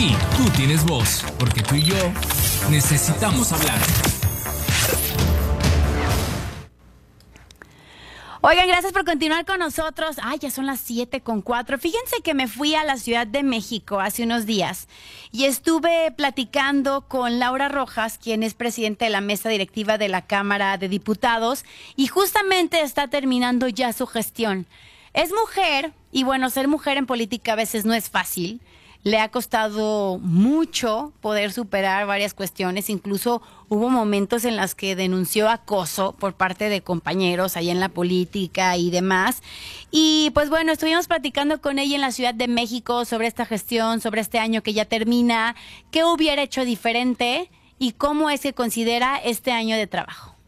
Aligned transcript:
Sí, 0.00 0.16
tú 0.34 0.48
tienes 0.56 0.82
voz, 0.86 1.22
porque 1.38 1.60
tú 1.60 1.74
y 1.74 1.82
yo 1.82 1.94
necesitamos 2.70 3.52
hablar. 3.52 3.78
Oigan, 8.40 8.66
gracias 8.66 8.94
por 8.94 9.04
continuar 9.04 9.44
con 9.44 9.58
nosotros. 9.58 10.16
Ay, 10.22 10.38
ya 10.38 10.50
son 10.50 10.64
las 10.64 10.80
7 10.80 11.20
con 11.20 11.42
4. 11.42 11.76
Fíjense 11.76 12.22
que 12.24 12.32
me 12.32 12.48
fui 12.48 12.74
a 12.74 12.84
la 12.84 12.96
Ciudad 12.96 13.26
de 13.26 13.42
México 13.42 14.00
hace 14.00 14.22
unos 14.22 14.46
días 14.46 14.88
y 15.32 15.44
estuve 15.44 16.10
platicando 16.12 17.02
con 17.02 17.38
Laura 17.38 17.68
Rojas, 17.68 18.16
quien 18.16 18.42
es 18.42 18.54
presidente 18.54 19.04
de 19.04 19.10
la 19.10 19.20
mesa 19.20 19.50
directiva 19.50 19.98
de 19.98 20.08
la 20.08 20.22
Cámara 20.22 20.78
de 20.78 20.88
Diputados 20.88 21.66
y 21.94 22.06
justamente 22.06 22.80
está 22.80 23.08
terminando 23.08 23.68
ya 23.68 23.92
su 23.92 24.06
gestión. 24.06 24.64
Es 25.12 25.30
mujer 25.30 25.92
y 26.10 26.24
bueno, 26.24 26.48
ser 26.48 26.68
mujer 26.68 26.96
en 26.96 27.04
política 27.04 27.52
a 27.52 27.56
veces 27.56 27.84
no 27.84 27.92
es 27.92 28.08
fácil 28.08 28.62
le 29.02 29.18
ha 29.18 29.30
costado 29.30 30.18
mucho 30.18 31.12
poder 31.20 31.52
superar 31.52 32.06
varias 32.06 32.34
cuestiones, 32.34 32.90
incluso 32.90 33.40
hubo 33.68 33.88
momentos 33.88 34.44
en 34.44 34.56
los 34.56 34.74
que 34.74 34.94
denunció 34.94 35.48
acoso 35.48 36.12
por 36.12 36.34
parte 36.34 36.68
de 36.68 36.82
compañeros 36.82 37.56
ahí 37.56 37.70
en 37.70 37.80
la 37.80 37.88
política 37.88 38.76
y 38.76 38.90
demás. 38.90 39.42
Y 39.90 40.30
pues 40.34 40.50
bueno, 40.50 40.72
estuvimos 40.72 41.06
platicando 41.06 41.60
con 41.60 41.78
ella 41.78 41.94
en 41.94 42.02
la 42.02 42.12
Ciudad 42.12 42.34
de 42.34 42.48
México 42.48 43.04
sobre 43.04 43.26
esta 43.26 43.46
gestión, 43.46 44.00
sobre 44.00 44.20
este 44.20 44.38
año 44.38 44.62
que 44.62 44.74
ya 44.74 44.84
termina, 44.84 45.56
qué 45.90 46.04
hubiera 46.04 46.42
hecho 46.42 46.64
diferente 46.64 47.50
y 47.78 47.92
cómo 47.92 48.28
es 48.28 48.40
que 48.40 48.52
considera 48.52 49.16
este 49.16 49.52
año 49.52 49.76
de 49.76 49.86
trabajo. 49.86 50.39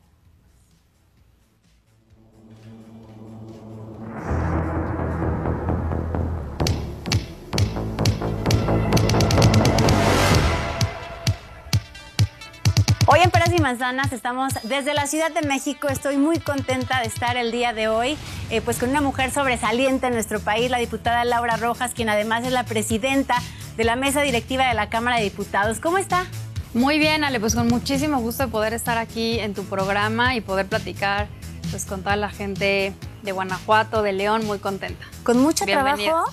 Hoy 13.13 13.21
en 13.23 13.31
Peras 13.31 13.53
y 13.55 13.61
Manzanas 13.61 14.11
estamos 14.15 14.55
desde 14.63 14.95
la 14.95 15.07
Ciudad 15.07 15.31
de 15.31 15.47
México. 15.47 15.89
Estoy 15.89 16.17
muy 16.17 16.39
contenta 16.39 17.01
de 17.01 17.09
estar 17.09 17.37
el 17.37 17.53
día 17.53 17.75
de 17.75 17.87
hoy, 17.87 18.17
eh, 18.49 18.63
pues 18.63 18.79
con 18.79 18.89
una 18.89 19.03
mujer 19.03 19.31
sobresaliente 19.31 20.07
en 20.07 20.15
nuestro 20.15 20.41
país, 20.41 20.71
la 20.71 20.79
diputada 20.79 21.23
Laura 21.27 21.59
Rojas, 21.59 21.93
quien 21.93 22.09
además 22.09 22.47
es 22.47 22.53
la 22.53 22.65
presidenta 22.65 23.35
de 23.77 23.85
la 23.85 23.97
mesa 23.97 24.23
directiva 24.23 24.67
de 24.67 24.73
la 24.73 24.89
Cámara 24.89 25.19
de 25.19 25.25
Diputados. 25.25 25.79
¿Cómo 25.79 25.99
está? 25.99 26.25
Muy 26.73 26.99
bien, 26.99 27.23
Ale, 27.23 27.39
pues 27.39 27.55
con 27.55 27.69
muchísimo 27.69 28.19
gusto 28.19 28.47
de 28.47 28.49
poder 28.51 28.73
estar 28.73 28.97
aquí 28.97 29.39
en 29.41 29.53
tu 29.53 29.65
programa 29.65 30.35
y 30.35 30.41
poder 30.41 30.65
platicar 30.65 31.29
pues 31.71 31.85
con 31.85 32.03
toda 32.03 32.17
la 32.17 32.31
gente 32.31 32.95
de 33.23 33.33
Guanajuato, 33.33 34.01
de 34.01 34.15
León, 34.15 34.47
muy 34.47 34.59
contenta. 34.59 35.05
¿Con 35.23 35.37
mucho 35.37 35.67
trabajo? 35.67 36.25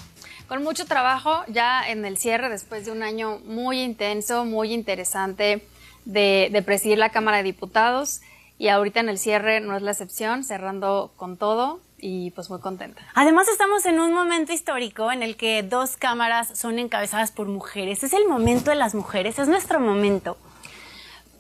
Con 0.47 0.63
mucho 0.63 0.85
trabajo, 0.85 1.43
ya 1.49 1.85
en 1.89 2.05
el 2.05 2.17
cierre, 2.17 2.47
después 2.47 2.85
de 2.85 2.93
un 2.93 3.03
año 3.03 3.39
muy 3.39 3.81
intenso, 3.81 4.45
muy 4.45 4.73
interesante 4.73 5.67
de, 6.09 6.63
presidir 6.65 6.97
la 6.97 7.09
Cámara 7.09 7.37
de 7.37 7.43
Diputados 7.43 8.21
y 8.57 8.67
ahorita 8.67 8.99
en 8.99 9.09
el 9.09 9.17
cierre 9.17 9.61
no 9.61 9.75
es 9.75 9.81
la 9.81 9.91
excepción, 9.91 10.43
cerrando 10.43 11.13
con 11.15 11.37
todo 11.37 11.79
y 11.97 12.31
pues 12.31 12.49
muy 12.49 12.59
contenta. 12.59 13.01
Además 13.13 13.47
estamos 13.47 13.85
en 13.85 13.99
un 13.99 14.13
momento 14.13 14.51
histórico 14.51 15.11
en 15.11 15.21
el 15.21 15.37
que 15.37 15.63
dos 15.63 15.97
cámaras 15.97 16.57
son 16.57 16.79
encabezadas 16.79 17.31
por 17.31 17.47
mujeres. 17.47 18.03
Es 18.03 18.13
el 18.13 18.27
momento 18.27 18.71
de 18.71 18.75
las 18.75 18.95
mujeres, 18.95 19.37
es 19.39 19.47
nuestro 19.47 19.79
momento. 19.79 20.37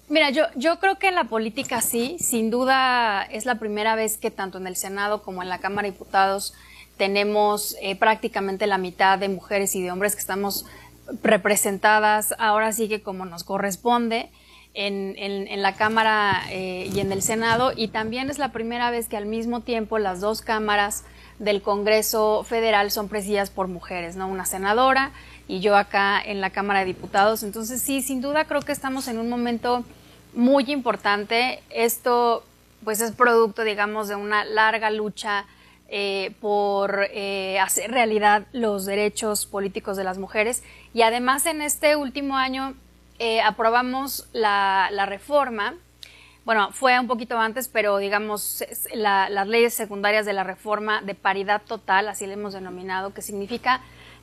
Mira, 0.07 0.29
yo, 0.31 0.45
yo 0.55 0.79
creo 0.79 0.97
que 0.97 1.07
en 1.07 1.15
la 1.15 1.25
política 1.25 1.81
sí, 1.81 2.17
sin 2.19 2.49
duda 2.49 3.23
es 3.23 3.45
la 3.45 3.55
primera 3.55 3.95
vez 3.95 4.17
que 4.17 4.31
tanto 4.31 4.57
en 4.57 4.67
el 4.67 4.75
Senado 4.75 5.21
como 5.21 5.43
en 5.43 5.49
la 5.49 5.59
Cámara 5.59 5.87
de 5.87 5.91
Diputados 5.91 6.53
tenemos 6.97 7.75
eh, 7.81 7.95
prácticamente 7.95 8.67
la 8.67 8.77
mitad 8.77 9.17
de 9.17 9.29
mujeres 9.29 9.75
y 9.75 9.81
de 9.81 9.91
hombres 9.91 10.15
que 10.15 10.21
estamos 10.21 10.65
representadas 11.21 12.35
ahora 12.37 12.71
sí 12.71 12.87
que 12.87 13.01
como 13.01 13.25
nos 13.25 13.43
corresponde 13.43 14.29
en, 14.73 15.61
la 15.61 15.75
Cámara 15.75 16.43
eh, 16.49 16.89
y 16.93 16.99
en 16.99 17.11
el 17.11 17.21
Senado 17.21 17.71
y 17.75 17.89
también 17.89 18.29
es 18.29 18.37
la 18.37 18.51
primera 18.51 18.91
vez 18.91 19.07
que 19.07 19.17
al 19.17 19.25
mismo 19.25 19.61
tiempo 19.61 19.97
las 19.97 20.21
dos 20.21 20.41
cámaras 20.41 21.03
del 21.39 21.61
Congreso 21.61 22.43
Federal 22.43 22.91
son 22.91 23.07
presididas 23.07 23.49
por 23.49 23.67
mujeres, 23.67 24.15
¿no? 24.15 24.27
Una 24.27 24.45
senadora 24.45 25.11
y 25.47 25.61
yo 25.61 25.75
acá 25.75 26.21
en 26.21 26.41
la 26.41 26.51
Cámara 26.51 26.81
de 26.81 26.85
Diputados. 26.85 27.43
Entonces 27.43 27.81
sí, 27.81 28.01
sin 28.01 28.21
duda 28.21 28.45
creo 28.45 28.61
que 28.61 28.71
estamos 28.71 29.07
en 29.07 29.17
un 29.19 29.29
momento 29.29 29.83
muy 30.33 30.71
importante. 30.71 31.61
Esto 31.69 32.43
pues 32.83 33.01
es 33.01 33.11
producto, 33.11 33.63
digamos, 33.63 34.07
de 34.07 34.15
una 34.15 34.45
larga 34.45 34.89
lucha 34.89 35.45
eh, 35.89 36.35
por 36.39 37.07
eh, 37.11 37.59
hacer 37.59 37.91
realidad 37.91 38.45
los 38.51 38.85
derechos 38.85 39.45
políticos 39.45 39.97
de 39.97 40.03
las 40.03 40.19
mujeres 40.19 40.61
y 40.93 41.01
además 41.01 41.47
en 41.47 41.63
este 41.63 41.95
último 41.95 42.37
año 42.37 42.75
eh, 43.19 43.41
aprobamos 43.41 44.27
la, 44.33 44.89
reforma. 45.05 45.75
Bueno, 46.45 46.71
fue 46.71 46.99
un 46.99 47.07
poquito 47.07 47.37
antes, 47.37 47.67
pero 47.67 47.97
digamos, 47.97 48.63
las 48.93 49.47
leyes 49.47 49.73
secundarias 49.73 50.25
de 50.25 50.33
la 50.33 50.43
reforma 50.43 51.01
de 51.01 51.15
paridad 51.15 51.61
total, 51.61 52.07
así 52.07 52.25
le 52.25 52.33
hemos 52.33 52.53
denominado, 52.53 53.13
que 53.13 53.21
significa 53.21 53.81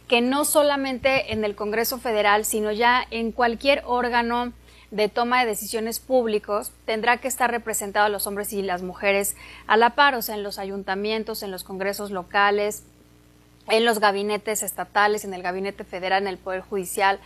que 0.08 0.20
no 0.20 0.44
solamente 0.44 1.32
en 1.32 1.44
el 1.44 1.54
Congreso 1.54 1.98
Federal, 1.98 2.44
sino 2.44 2.72
ya 2.72 3.06
en 3.10 3.32
cualquier 3.32 3.82
órgano 3.86 4.52
de 4.90 5.08
toma 5.08 5.40
de 5.40 5.46
decisiones 5.46 5.98
públicos 5.98 6.70
tendrá 6.84 7.18
que 7.18 7.28
estar 7.28 7.50
representados 7.50 8.10
los 8.10 8.26
hombres 8.26 8.52
y 8.52 8.62
las 8.62 8.82
mujeres 8.82 9.36
a 9.66 9.76
la 9.76 9.90
par, 9.90 10.14
o 10.14 10.22
sea, 10.22 10.36
en 10.36 10.42
los 10.42 10.58
ayuntamientos, 10.58 11.42
en 11.42 11.50
los 11.50 11.64
congresos 11.64 12.10
locales, 12.10 12.84
en 13.68 13.84
los 13.84 13.98
gabinetes 13.98 14.62
estatales, 14.62 15.24
en 15.24 15.34
el 15.34 15.42
gabinete 15.42 15.84
federal, 15.84 16.22
en 16.22 16.28
el 16.28 16.38
Poder 16.38 16.60
Judicial, 16.60 17.18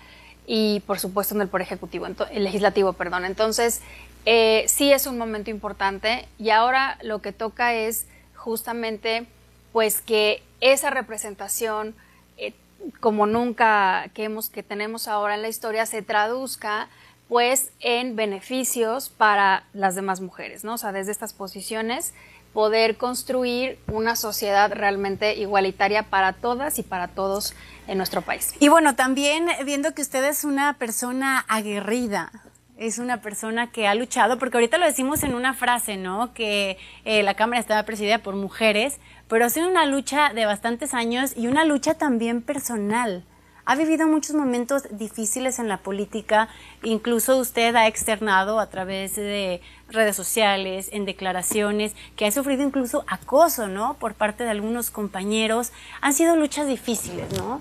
y 0.47 0.81
por 0.81 0.99
supuesto 0.99 1.35
en 1.35 1.43
el 1.43 1.49
Poder 1.49 1.67
Ejecutivo, 1.67 2.07
el 2.07 2.45
Legislativo, 2.45 2.93
perdón. 2.93 3.25
Entonces, 3.25 3.81
eh, 4.27 4.65
sí 4.69 4.93
es 4.93 5.07
un 5.07 5.17
momento 5.17 5.51
importante 5.51 6.29
y 6.39 6.51
ahora 6.51 6.99
lo 7.03 7.23
que 7.23 7.33
toca 7.33 7.75
es 7.75 8.07
justamente 8.37 9.27
pues 9.73 10.01
que 10.01 10.43
esa 10.61 10.91
representación 10.91 11.95
eh, 12.37 12.53
como 13.01 13.27
nunca 13.27 14.11
que 14.15 14.25
hemos 14.25 14.51
que 14.51 14.63
tenemos 14.63 15.09
ahora 15.09 15.35
en 15.35 15.43
la 15.43 15.49
historia 15.49 15.87
se 15.87 16.03
traduzca 16.03 16.89
pues 17.29 17.71
en 17.79 18.17
beneficios 18.17 19.09
para 19.09 19.65
las 19.73 19.95
demás 19.95 20.21
mujeres, 20.21 20.65
¿no? 20.65 20.75
O 20.75 20.79
sea, 20.79 20.91
desde 20.91 21.13
estas 21.13 21.33
posiciones 21.33 22.13
poder 22.53 22.97
construir 22.97 23.79
una 23.89 24.17
sociedad 24.17 24.73
realmente 24.73 25.37
igualitaria 25.37 26.05
para 26.05 26.33
todas 26.33 26.79
y 26.79 26.83
para 26.83 27.09
todos 27.09 27.55
en 27.87 27.99
nuestro 27.99 28.23
país. 28.23 28.55
Y 28.59 28.69
bueno, 28.69 28.97
también 28.97 29.47
viendo 29.65 29.95
que 29.95 30.03
usted 30.03 30.25
es 30.25 30.45
una 30.45 30.75
persona 30.75 31.45
aguerrida, 31.49 32.33
es 32.77 32.99
una 32.99 33.21
persona 33.21 33.71
que 33.71 33.87
ha 33.87 33.95
luchado, 33.95 34.39
porque 34.39 34.57
ahorita 34.57 34.79
lo 34.79 34.87
decimos 34.87 35.23
en 35.23 35.35
una 35.35 35.55
frase, 35.55 35.97
¿no? 35.97 36.33
Que 36.33 36.79
eh, 37.05 37.23
la 37.23 37.35
Cámara 37.35 37.61
estaba 37.61 37.83
presidida 37.85 38.19
por 38.19 38.35
mujeres, 38.35 38.99
pero 39.29 39.45
ha 39.45 39.51
sido 39.51 39.69
una 39.69 39.87
lucha 39.87 40.33
de 40.33 40.47
bastantes 40.47 40.95
años 40.95 41.33
y 41.37 41.47
una 41.47 41.65
lucha 41.65 41.95
también 41.95 42.43
personal 42.43 43.25
ha 43.71 43.77
vivido 43.77 44.09
muchos 44.09 44.35
momentos 44.35 44.83
difíciles 44.91 45.61
en 45.61 45.69
la 45.69 45.77
política, 45.77 46.49
incluso 46.83 47.39
usted 47.39 47.77
ha 47.77 47.87
externado 47.87 48.59
a 48.59 48.69
través 48.69 49.15
de 49.15 49.61
redes 49.93 50.17
sociales, 50.17 50.89
en 50.93 51.05
declaraciones, 51.05 51.95
que 52.17 52.27
ha 52.27 52.31
sufrido 52.31 52.63
incluso 52.63 53.05
acoso, 53.07 53.69
¿no? 53.69 53.95
Por 53.95 54.15
parte 54.15 54.45
de 54.45 54.51
algunos 54.51 54.91
compañeros. 54.91 55.73
Han 56.01 56.15
sido 56.15 56.37
luchas 56.37 56.67
difíciles, 56.67 57.33
¿no? 57.39 57.61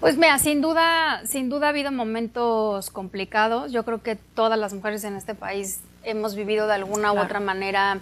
Pues 0.00 0.16
mira, 0.16 0.38
sin 0.38 0.60
duda, 0.60 1.22
sin 1.26 1.48
duda 1.48 1.66
ha 1.66 1.70
habido 1.70 1.92
momentos 1.92 2.90
complicados. 2.90 3.72
Yo 3.72 3.84
creo 3.84 4.02
que 4.02 4.16
todas 4.16 4.58
las 4.58 4.74
mujeres 4.74 5.04
en 5.04 5.16
este 5.16 5.34
país 5.34 5.80
hemos 6.04 6.34
vivido 6.34 6.66
de 6.66 6.74
alguna 6.74 7.12
u 7.12 7.18
otra 7.20 7.40
manera 7.40 8.00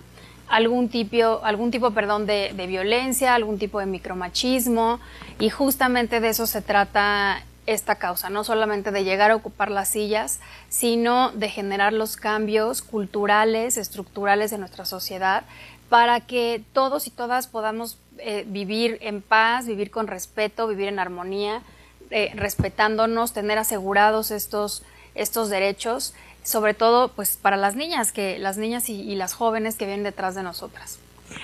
algún 0.49 0.89
tipo, 0.89 1.41
algún 1.45 1.71
tipo 1.71 1.93
perdón, 1.93 2.27
de, 2.27 2.53
violencia, 2.67 3.35
algún 3.35 3.59
tipo 3.59 3.79
de 3.79 3.87
micromachismo, 3.87 4.99
y 5.39 5.49
justamente 5.49 6.21
de 6.21 6.29
eso 6.29 6.47
se 6.47 6.61
trata 6.61 7.43
esta 7.67 7.97
causa, 7.97 8.31
no 8.31 8.45
solamente 8.45 8.91
de 8.91 9.05
llegar 9.05 9.31
a 9.31 9.37
ocupar 9.37 9.71
las 9.71 9.89
sillas, 9.89 10.41
sino 10.69 11.31
de 11.33 11.49
generar 11.49 11.93
los 11.93 12.17
cambios 12.17 12.83
culturales, 12.83 13.77
estructurales 13.77 14.51
de 14.51 14.59
nuestra 14.59 14.85
sociedad, 14.85 15.45
para 15.89 16.21
que 16.21 16.63
todos 16.73 17.07
y 17.07 17.11
todas 17.11 17.47
podamos 17.47 17.99
eh, 18.19 18.45
vivir 18.47 18.99
en 19.01 19.23
paz, 19.23 19.67
vivir 19.67 19.91
con 19.91 20.07
respeto, 20.07 20.67
vivir 20.69 20.89
en 20.89 20.99
armonía, 20.99 21.63
eh, 22.11 22.33
respetándonos, 22.35 23.33
tener 23.33 23.59
asegurados 23.59 24.31
estos, 24.31 24.83
estos 25.15 25.51
derechos 25.51 26.15
sobre 26.43 26.75
todo 26.75 27.09
pues 27.09 27.37
para 27.37 27.57
las 27.57 27.77
niñas, 27.77 28.13
que 28.13 28.39
las 28.39 28.57
niñas 28.57 28.89
y, 28.89 29.15
las 29.15 29.35
jóvenes 29.35 29.77
que 29.77 29.87
vienen 29.87 30.05
detrás 30.05 30.35
de 30.35 30.43
nosotras. 30.43 30.99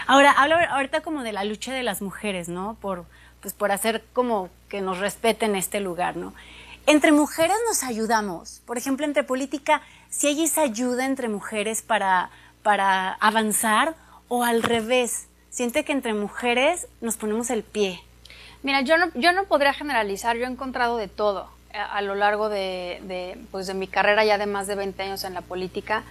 Ahora, 0.06 0.32
hablo 0.32 0.56
ahorita 0.56 1.00
como 1.02 1.22
de 1.22 1.32
la 1.32 1.44
lucha 1.44 1.72
de 1.72 1.82
las 1.82 2.02
mujeres, 2.02 2.48
¿no? 2.48 2.76
Por, 2.80 3.04
pues 3.46 3.54
por 3.54 3.70
hacer 3.70 4.02
como 4.12 4.50
que 4.68 4.80
nos 4.80 4.98
respeten 4.98 5.54
este 5.54 5.78
lugar, 5.78 6.16
¿no? 6.16 6.34
Entre 6.84 7.12
mujeres 7.12 7.56
nos 7.68 7.84
ayudamos. 7.84 8.60
Por 8.66 8.76
ejemplo, 8.76 9.06
entre 9.06 9.22
política, 9.22 9.82
si 10.10 10.26
hay 10.26 10.42
esa 10.42 10.62
ayuda 10.62 11.06
entre 11.06 11.28
mujeres 11.28 11.80
para, 11.80 12.30
para 12.64 13.12
avanzar 13.12 13.94
o 14.26 14.42
al 14.42 14.64
revés. 14.64 15.28
Siente 15.48 15.84
que 15.84 15.92
entre 15.92 16.12
mujeres 16.12 16.88
nos 17.00 17.16
ponemos 17.16 17.50
el 17.50 17.62
pie. 17.62 18.02
Mira, 18.64 18.80
yo 18.80 18.98
no, 18.98 19.12
yo 19.14 19.30
no 19.30 19.44
podría 19.44 19.72
generalizar, 19.72 20.36
yo 20.36 20.42
he 20.42 20.50
encontrado 20.50 20.96
de 20.96 21.06
todo 21.06 21.48
a, 21.72 22.02
lo 22.02 22.16
largo 22.16 22.48
de, 22.48 23.38
pues 23.52 23.68
de 23.68 23.74
mi 23.74 23.86
carrera 23.86 24.24
ya 24.24 24.38
de 24.38 24.46
más 24.46 24.66
de 24.66 24.74
20 24.74 25.00
años 25.04 25.22
en 25.22 25.34
la 25.34 25.42
política. 25.42 26.02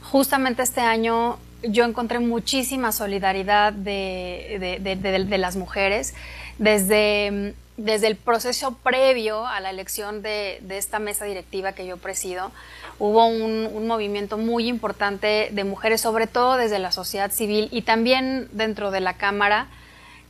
Justamente 0.00 0.62
este 0.62 0.82
año 0.82 1.38
yo 1.68 1.84
encontré 1.84 2.18
muchísima 2.18 2.92
solidaridad 2.92 3.72
de, 3.72 4.78
de 4.80 5.38
las 5.38 5.56
mujeres 5.56 6.14
desde 6.58 7.54
desde 7.76 8.06
el 8.06 8.16
proceso 8.16 8.76
previo 8.82 9.46
a 9.46 9.60
la 9.60 9.70
elección 9.70 10.22
de, 10.22 10.62
esta 10.70 10.98
mesa 10.98 11.24
directiva 11.24 11.72
que 11.72 11.86
yo 11.86 11.96
presido, 11.96 12.52
hubo 12.98 13.26
un, 13.26 13.86
movimiento 13.86 14.38
muy 14.38 14.68
importante 14.68 15.48
de 15.50 15.64
mujeres, 15.64 16.00
sobre 16.00 16.26
todo 16.26 16.56
desde 16.56 16.78
la 16.78 16.92
sociedad 16.92 17.32
civil 17.32 17.68
y 17.72 17.82
también 17.82 18.48
dentro 18.52 18.90
de 18.90 19.00
la 19.00 19.14
Cámara, 19.14 19.66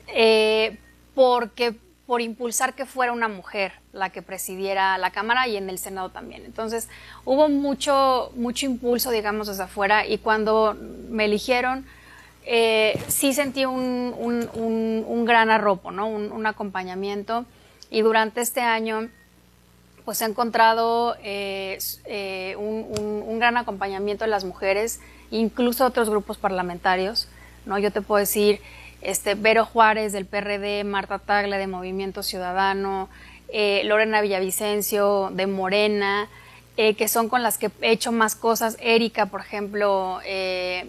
eh, 0.08 0.78
porque 1.14 1.74
por 2.06 2.20
impulsar 2.20 2.74
que 2.74 2.84
fuera 2.84 3.12
una 3.12 3.28
mujer 3.28 3.72
la 3.92 4.10
que 4.10 4.20
presidiera 4.20 4.98
la 4.98 5.10
Cámara 5.10 5.48
y 5.48 5.56
en 5.56 5.70
el 5.70 5.78
Senado 5.78 6.10
también. 6.10 6.44
Entonces, 6.44 6.88
hubo 7.24 7.48
mucho, 7.48 8.30
mucho 8.36 8.66
impulso, 8.66 9.10
digamos, 9.10 9.46
desde 9.46 9.62
afuera 9.62 10.06
y 10.06 10.18
cuando 10.18 10.76
me 11.08 11.24
eligieron, 11.24 11.86
eh, 12.46 13.02
sí 13.08 13.32
sentí 13.32 13.64
un, 13.64 14.14
un, 14.18 15.24
gran 15.24 15.50
arropo, 15.50 15.90
¿no? 15.90 16.06
Un, 16.06 16.46
acompañamiento. 16.46 17.46
Y 17.90 18.02
durante 18.02 18.42
este 18.42 18.60
año, 18.60 19.08
pues 20.04 20.20
he 20.20 20.26
encontrado 20.26 21.16
eh, 21.22 21.78
eh, 22.04 22.54
un, 22.58 23.38
gran 23.38 23.56
acompañamiento 23.56 24.24
de 24.24 24.30
las 24.30 24.44
mujeres, 24.44 25.00
incluso 25.30 25.86
otros 25.86 26.10
grupos 26.10 26.36
parlamentarios, 26.36 27.28
¿no? 27.64 27.78
Yo 27.78 27.90
te 27.90 28.02
puedo 28.02 28.20
decir, 28.20 28.60
este, 29.04 29.34
Vero 29.34 29.64
Juárez 29.64 30.12
del 30.12 30.26
PRD, 30.26 30.84
Marta 30.84 31.18
Tagle 31.18 31.58
de 31.58 31.66
Movimiento 31.66 32.22
Ciudadano, 32.22 33.08
Lorena 33.84 34.20
Villavicencio 34.20 35.30
de 35.32 35.46
Morena, 35.46 36.28
que 36.76 37.06
son 37.06 37.28
con 37.28 37.44
las 37.44 37.56
que 37.56 37.70
he 37.82 37.92
hecho 37.92 38.10
más 38.10 38.34
cosas, 38.34 38.76
Erika, 38.80 39.26
por 39.26 39.40
ejemplo, 39.42 40.18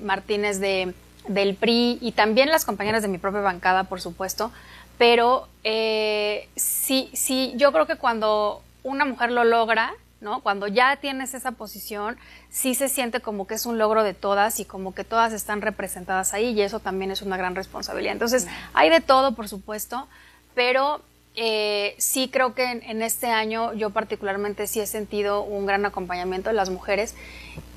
Martínez 0.01 0.59
de 0.59 0.95
del 1.27 1.56
PRI 1.56 1.97
y 2.01 2.12
también 2.12 2.50
las 2.50 2.65
compañeras 2.65 3.01
de 3.01 3.07
mi 3.07 3.17
propia 3.17 3.41
bancada, 3.41 3.85
por 3.85 4.01
supuesto, 4.01 4.51
pero 4.97 5.47
eh, 5.63 6.47
sí, 6.56 7.09
sí, 7.13 7.53
yo 7.56 7.71
creo 7.71 7.85
que 7.85 7.95
cuando 7.95 8.62
una 8.83 9.06
mujer 9.06 9.31
lo 9.31 9.44
logra, 9.44 9.94
¿no? 10.21 10.41
Cuando 10.41 10.67
ya 10.67 10.95
tienes 10.97 11.33
esa 11.33 11.51
posición, 11.51 12.17
sí 12.50 12.75
se 12.75 12.89
siente 12.89 13.19
como 13.19 13.47
que 13.47 13.56
es 13.56 13.65
un 13.65 13.77
logro 13.77 14.03
de 14.03 14.13
todas 14.13 14.59
y 14.59 14.65
como 14.65 14.94
que 14.94 15.03
todas 15.03 15.33
están 15.33 15.62
representadas 15.62 16.33
ahí 16.33 16.50
y 16.50 16.62
eso 16.62 16.79
también 16.79 17.12
es 17.12 17.21
una 17.21 17.38
gran 17.38 17.56
responsabilidad. 17.56 18.13
Entonces, 18.13 18.47
hay 18.73 18.89
de 18.89 19.01
todo, 19.01 19.35
por 19.35 19.47
supuesto, 19.47 20.07
pero 20.53 21.01
eh, 21.35 21.95
sí 21.97 22.29
creo 22.31 22.53
que 22.56 22.63
en, 22.63 22.83
en, 22.83 23.01
este 23.01 23.27
año 23.27 23.73
yo 23.73 23.89
particularmente 23.89 24.67
sí 24.67 24.79
he 24.79 24.88
sentido 24.88 25.44
un 25.44 25.65
gran 25.65 25.85
acompañamiento 25.85 26.50
de 26.50 26.56
las 26.56 26.69
mujeres 26.69 27.13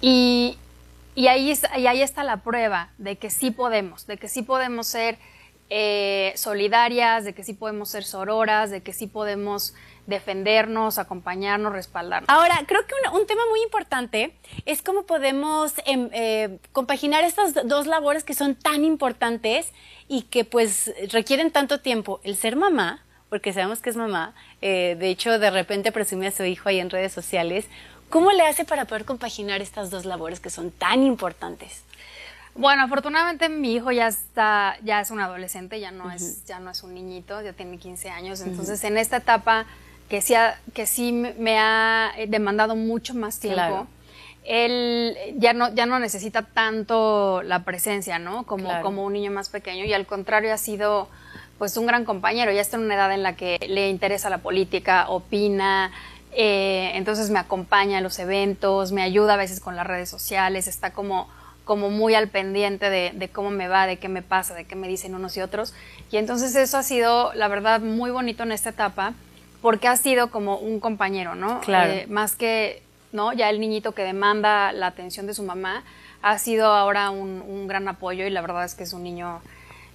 y, 0.00 0.56
y 1.16 1.26
ahí, 1.26 1.52
y 1.76 1.86
ahí 1.88 2.02
está 2.02 2.22
la 2.22 2.36
prueba 2.36 2.90
de 2.98 3.16
que 3.16 3.30
sí 3.30 3.50
podemos, 3.50 4.06
de 4.06 4.16
que 4.16 4.28
sí 4.28 4.42
podemos 4.42 4.86
ser 4.86 5.18
eh, 5.70 6.32
solidarias, 6.36 7.24
de 7.24 7.34
que 7.34 7.44
sí 7.44 7.54
podemos 7.54 7.88
ser 7.90 8.04
sororas, 8.04 8.70
de 8.70 8.82
que 8.82 8.92
sí 8.92 9.06
podemos 9.06 9.74
defendernos, 10.06 10.98
acompañarnos, 10.98 11.72
respaldarnos. 11.72 12.30
Ahora, 12.30 12.64
creo 12.66 12.80
que 12.86 12.94
un, 13.12 13.26
tema 13.26 13.42
muy 13.50 13.60
importante 13.62 14.34
es 14.64 14.80
cómo 14.80 15.04
podemos 15.04 15.74
em, 15.84 16.08
eh, 16.12 16.58
compaginar 16.72 17.24
estas 17.24 17.52
dos 17.68 17.86
labores 17.86 18.24
que 18.24 18.32
son 18.32 18.54
tan 18.54 18.84
importantes 18.84 19.72
y 20.08 20.22
que 20.22 20.44
pues 20.44 20.92
requieren 21.12 21.50
tanto 21.50 21.80
tiempo. 21.80 22.20
El 22.24 22.36
ser 22.36 22.56
mamá, 22.56 23.04
porque 23.28 23.52
sabemos 23.52 23.80
que 23.80 23.90
es 23.90 23.96
mamá, 23.96 24.34
eh, 24.62 24.96
de 24.98 25.10
hecho 25.10 25.38
de 25.38 25.50
repente 25.50 25.92
presume 25.92 26.28
a 26.28 26.30
su 26.30 26.44
hijo 26.44 26.70
ahí 26.70 26.80
en 26.80 26.88
redes 26.88 27.12
sociales, 27.12 27.66
¿Cómo 28.10 28.32
le 28.32 28.42
hace 28.42 28.64
para 28.64 28.86
poder 28.86 29.04
compaginar 29.04 29.60
estas 29.60 29.90
dos 29.90 30.06
labores 30.06 30.40
que 30.40 30.48
son 30.48 30.70
tan 30.70 31.02
importantes? 31.02 31.82
Bueno, 32.58 32.82
afortunadamente 32.82 33.48
mi 33.48 33.74
hijo 33.74 33.92
ya 33.92 34.08
está, 34.08 34.76
ya 34.82 35.00
es 35.00 35.12
un 35.12 35.20
adolescente, 35.20 35.78
ya 35.78 35.92
no 35.92 36.10
es, 36.10 36.44
ya 36.44 36.58
no 36.58 36.70
es 36.70 36.82
un 36.82 36.92
niñito, 36.92 37.40
ya 37.40 37.52
tiene 37.52 37.78
15 37.78 38.10
años. 38.10 38.40
Entonces, 38.40 38.82
en 38.82 38.98
esta 38.98 39.18
etapa 39.18 39.64
que 40.08 40.20
sí, 40.20 40.34
que 40.74 40.86
sí 40.86 41.12
me 41.12 41.58
ha 41.58 42.12
demandado 42.26 42.74
mucho 42.74 43.14
más 43.14 43.38
tiempo, 43.38 43.86
él 44.44 45.16
ya 45.36 45.52
no, 45.52 45.72
ya 45.72 45.86
no 45.86 46.00
necesita 46.00 46.42
tanto 46.42 47.42
la 47.44 47.62
presencia, 47.62 48.18
¿no? 48.18 48.44
Como, 48.44 48.68
como 48.82 49.04
un 49.04 49.12
niño 49.12 49.30
más 49.30 49.50
pequeño. 49.50 49.84
Y 49.84 49.92
al 49.92 50.06
contrario, 50.06 50.52
ha 50.52 50.58
sido 50.58 51.08
pues 51.58 51.76
un 51.76 51.86
gran 51.86 52.04
compañero. 52.04 52.50
Ya 52.50 52.60
está 52.60 52.76
en 52.76 52.84
una 52.84 52.96
edad 52.96 53.12
en 53.12 53.22
la 53.22 53.36
que 53.36 53.58
le 53.68 53.88
interesa 53.88 54.30
la 54.30 54.38
política, 54.38 55.08
opina, 55.08 55.92
eh, 56.32 56.92
entonces 56.94 57.30
me 57.30 57.38
acompaña 57.38 57.98
a 57.98 58.00
los 58.00 58.18
eventos, 58.18 58.92
me 58.92 59.02
ayuda 59.02 59.34
a 59.34 59.36
veces 59.36 59.60
con 59.60 59.76
las 59.76 59.86
redes 59.86 60.08
sociales, 60.08 60.68
está 60.68 60.92
como, 60.92 61.28
como 61.68 61.90
muy 61.90 62.14
al 62.14 62.28
pendiente 62.28 62.88
de, 62.88 63.28
cómo 63.30 63.50
me 63.50 63.68
va, 63.68 63.86
de 63.86 63.98
qué 63.98 64.08
me 64.08 64.22
pasa, 64.22 64.54
de 64.54 64.64
qué 64.64 64.74
me 64.74 64.88
dicen 64.88 65.14
unos 65.14 65.36
y 65.36 65.42
otros. 65.42 65.74
Y 66.10 66.16
entonces 66.16 66.56
eso 66.56 66.78
ha 66.78 66.82
sido, 66.82 67.30
la 67.34 67.46
verdad, 67.46 67.80
muy 67.82 68.10
bonito 68.10 68.42
en 68.42 68.52
esta 68.52 68.70
etapa, 68.70 69.12
porque 69.60 69.86
ha 69.86 69.98
sido 69.98 70.30
como 70.30 70.56
un 70.56 70.80
compañero, 70.80 71.34
¿no? 71.34 71.60
Claro. 71.60 71.92
Eh, 71.92 72.06
más 72.08 72.36
que, 72.36 72.82
¿no? 73.12 73.34
Ya 73.34 73.50
el 73.50 73.60
niñito 73.60 73.92
que 73.92 74.02
demanda 74.02 74.72
la 74.72 74.86
atención 74.86 75.26
de 75.26 75.34
su 75.34 75.42
mamá, 75.42 75.84
ha 76.22 76.38
sido 76.38 76.68
ahora 76.68 77.10
un, 77.10 77.68
gran 77.68 77.86
apoyo 77.86 78.26
y 78.26 78.30
la 78.30 78.40
verdad 78.40 78.64
es 78.64 78.74
que 78.74 78.84
es 78.84 78.94
un 78.94 79.02
niño, 79.02 79.42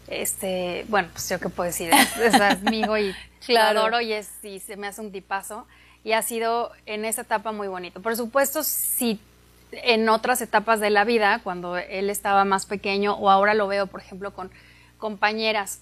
este, 0.08 0.86
bueno, 0.90 1.10
pues 1.12 1.28
yo 1.28 1.40
qué 1.40 1.50
puedo 1.50 1.66
decir, 1.66 1.90
es, 2.22 2.36
amigo 2.36 3.00
y 3.00 3.16
lo 3.48 3.60
adoro 3.60 4.00
y, 4.00 4.14
es, 4.14 4.30
y 4.44 4.60
se 4.60 4.78
me 4.78 4.86
hace 4.86 5.02
un 5.02 5.12
tipazo 5.12 5.66
y 6.04 6.12
ha 6.12 6.22
sido 6.22 6.72
en 6.86 7.04
esa 7.04 7.22
etapa 7.22 7.52
muy 7.52 7.68
bonito. 7.68 8.00
Por 8.00 8.16
supuesto, 8.16 8.62
si 8.62 9.20
en 9.84 10.10
otras 10.10 10.42
etapas 10.42 10.80
de 10.80 10.90
la 10.90 11.04
vida, 11.04 11.42
cuando 11.44 11.78
él 11.78 12.10
estaba 12.10 12.46
más 12.46 12.66
pequeño, 12.66 13.14
o 13.16 13.30
ahora 13.30 13.54
lo 13.54 13.68
veo, 13.68 13.88
por 13.88 14.02
ejemplo, 14.02 14.34
con 14.34 14.52
compañeras 14.98 15.80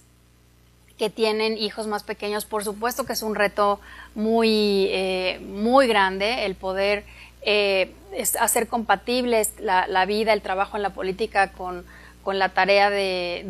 que 0.98 1.10
tienen 1.10 1.56
hijos 1.56 1.86
más 1.86 2.02
pequeños, 2.02 2.44
por 2.44 2.64
supuesto 2.64 3.04
que 3.04 3.12
es 3.12 3.22
un 3.22 3.34
reto 3.34 3.80
muy, 4.14 4.86
eh, 4.90 5.40
muy 5.44 5.86
grande 5.86 6.44
el 6.44 6.54
poder 6.54 7.04
eh, 7.42 7.92
hacer 8.38 8.68
compatibles 8.68 9.52
la, 9.58 10.06
vida, 10.06 10.32
el 10.32 10.42
trabajo 10.42 10.76
en 10.76 10.82
la 10.82 10.90
política 10.90 11.52
con, 11.52 11.84
con 12.22 12.38
la 12.38 12.50
tarea 12.50 12.90
de, 12.90 13.44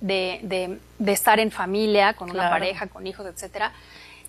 de, 0.00 0.78
estar 1.12 1.40
en 1.40 1.50
familia, 1.50 2.12
con 2.14 2.30
una 2.30 2.50
pareja, 2.50 2.86
con 2.86 3.06
hijos, 3.06 3.26
etcétera. 3.26 3.72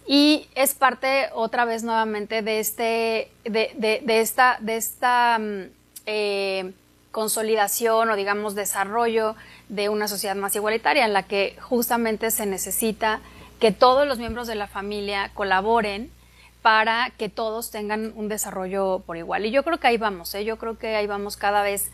Y 0.08 0.48
es 0.56 0.74
parte 0.74 1.30
otra 1.34 1.66
vez 1.66 1.84
nuevamente 1.84 2.42
de, 2.42 2.60
este, 2.60 3.30
de, 3.44 4.02
esta, 4.08 4.58
de 4.62 4.78
esta 4.78 5.38
mm, 5.38 5.64
eh, 6.06 6.72
consolidación 7.12 8.10
o 8.10 8.16
digamos 8.16 8.56
desarrollo 8.56 9.36
de 9.68 9.90
una 9.90 10.08
sociedad 10.08 10.36
más 10.38 10.56
igualitaria 10.56 11.04
en 11.04 11.12
la 11.12 11.24
que 11.24 11.58
justamente 11.60 12.32
se 12.32 12.46
necesita 12.46 13.20
que 13.60 13.74
todos 13.74 14.08
los 14.08 14.18
miembros 14.18 14.48
de 14.48 14.56
la 14.56 14.68
familia 14.68 15.32
colaboren 15.34 16.10
para 16.62 17.12
que 17.18 17.28
todos 17.28 17.70
tengan 17.70 18.14
un 18.16 18.30
desarrollo 18.30 19.04
por 19.06 19.18
igual. 19.18 19.46
Y 19.46 19.52
yo 19.52 19.64
creo 19.64 19.78
que 19.78 19.88
ahí 19.88 19.98
vamos, 19.98 20.34
¿eh? 20.36 20.46
yo 20.46 20.58
creo 20.58 20.78
que 20.78 20.96
ahí 20.96 21.08
vamos 21.08 21.36
cada 21.36 21.64
vez, 21.64 21.92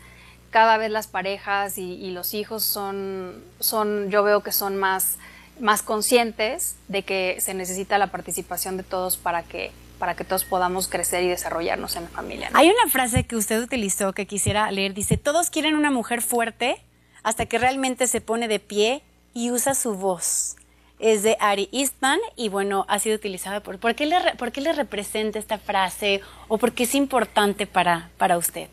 cada 0.50 0.76
vez 0.76 0.90
las 0.90 1.08
parejas 1.08 1.78
y, 1.78 1.94
y 1.94 2.10
los 2.10 2.32
hijos 2.34 2.62
son, 2.62 3.42
son, 3.58 4.10
yo 4.10 4.22
veo 4.22 4.40
que 4.42 4.52
son 4.52 4.76
más 4.76 5.18
más 5.60 5.82
conscientes 5.82 6.76
de 6.88 7.02
que 7.02 7.36
se 7.40 7.54
necesita 7.54 7.98
la 7.98 8.08
participación 8.08 8.76
de 8.76 8.82
todos 8.82 9.16
para 9.16 9.42
que 9.42 9.72
para 9.98 10.16
que 10.16 10.24
todos 10.24 10.44
podamos 10.44 10.88
crecer 10.88 11.22
y 11.22 11.28
desarrollarnos 11.28 11.96
en 11.96 12.02
la 12.02 12.08
familia. 12.10 12.50
Hay 12.52 12.68
una 12.68 12.90
frase 12.90 13.24
que 13.24 13.36
usted 13.36 13.62
utilizó 13.62 14.12
que 14.12 14.26
quisiera 14.26 14.70
leer, 14.70 14.92
dice, 14.92 15.16
todos 15.16 15.50
quieren 15.50 15.76
una 15.76 15.90
mujer 15.90 16.20
fuerte 16.20 16.76
hasta 17.22 17.46
que 17.46 17.58
realmente 17.58 18.06
se 18.06 18.20
pone 18.20 18.48
de 18.48 18.58
pie 18.58 19.02
y 19.32 19.50
usa 19.50 19.74
su 19.74 19.94
voz. 19.94 20.56
Es 20.98 21.22
de 21.22 21.36
Ari 21.40 21.68
Eastman 21.72 22.18
y 22.36 22.48
bueno, 22.48 22.84
ha 22.88 22.98
sido 22.98 23.16
utilizada 23.16 23.60
por... 23.60 23.78
¿Por 23.78 23.94
qué 23.94 24.06
le, 24.06 24.16
por 24.36 24.52
qué 24.52 24.60
le 24.60 24.72
representa 24.72 25.38
esta 25.38 25.58
frase 25.58 26.20
o 26.48 26.58
por 26.58 26.72
qué 26.72 26.84
es 26.84 26.94
importante 26.94 27.66
para, 27.66 28.10
para 28.16 28.36
usted? 28.36 28.68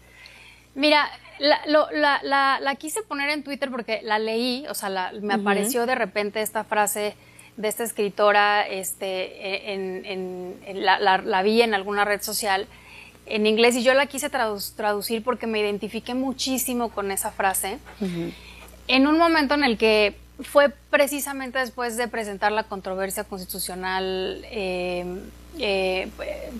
Mira, 0.75 1.09
la, 1.41 2.59
la, 2.61 2.75
quise 2.75 3.01
poner 3.01 3.29
en 3.29 3.43
Twitter 3.43 3.69
porque 3.71 4.01
la 4.03 4.19
leí, 4.19 4.65
o 4.69 4.73
sea, 4.73 5.11
me 5.21 5.33
apareció 5.33 5.85
de 5.85 5.95
repente 5.95 6.41
esta 6.41 6.63
frase 6.63 7.15
de 7.57 7.67
esta 7.67 7.83
escritora, 7.83 8.67
este, 8.67 9.73
en, 9.73 10.55
la, 10.73 11.41
vi 11.43 11.61
en 11.61 11.73
alguna 11.73 12.05
red 12.05 12.21
social 12.21 12.67
en 13.25 13.45
inglés 13.45 13.75
y 13.75 13.83
yo 13.83 13.93
la 13.93 14.07
quise 14.07 14.29
traducir 14.29 15.23
porque 15.23 15.47
me 15.47 15.59
identifiqué 15.59 16.13
muchísimo 16.13 16.89
con 16.89 17.11
esa 17.11 17.31
frase. 17.31 17.79
En 18.87 19.07
un 19.07 19.17
momento 19.17 19.53
en 19.53 19.63
el 19.63 19.77
que 19.77 20.15
fue 20.43 20.69
precisamente 20.89 21.59
después 21.59 21.97
de 21.97 22.07
presentar 22.07 22.51
la 22.51 22.63
controversia 22.63 23.23
constitucional 23.23 24.43
eh, 24.49 25.05
eh, 25.59 26.09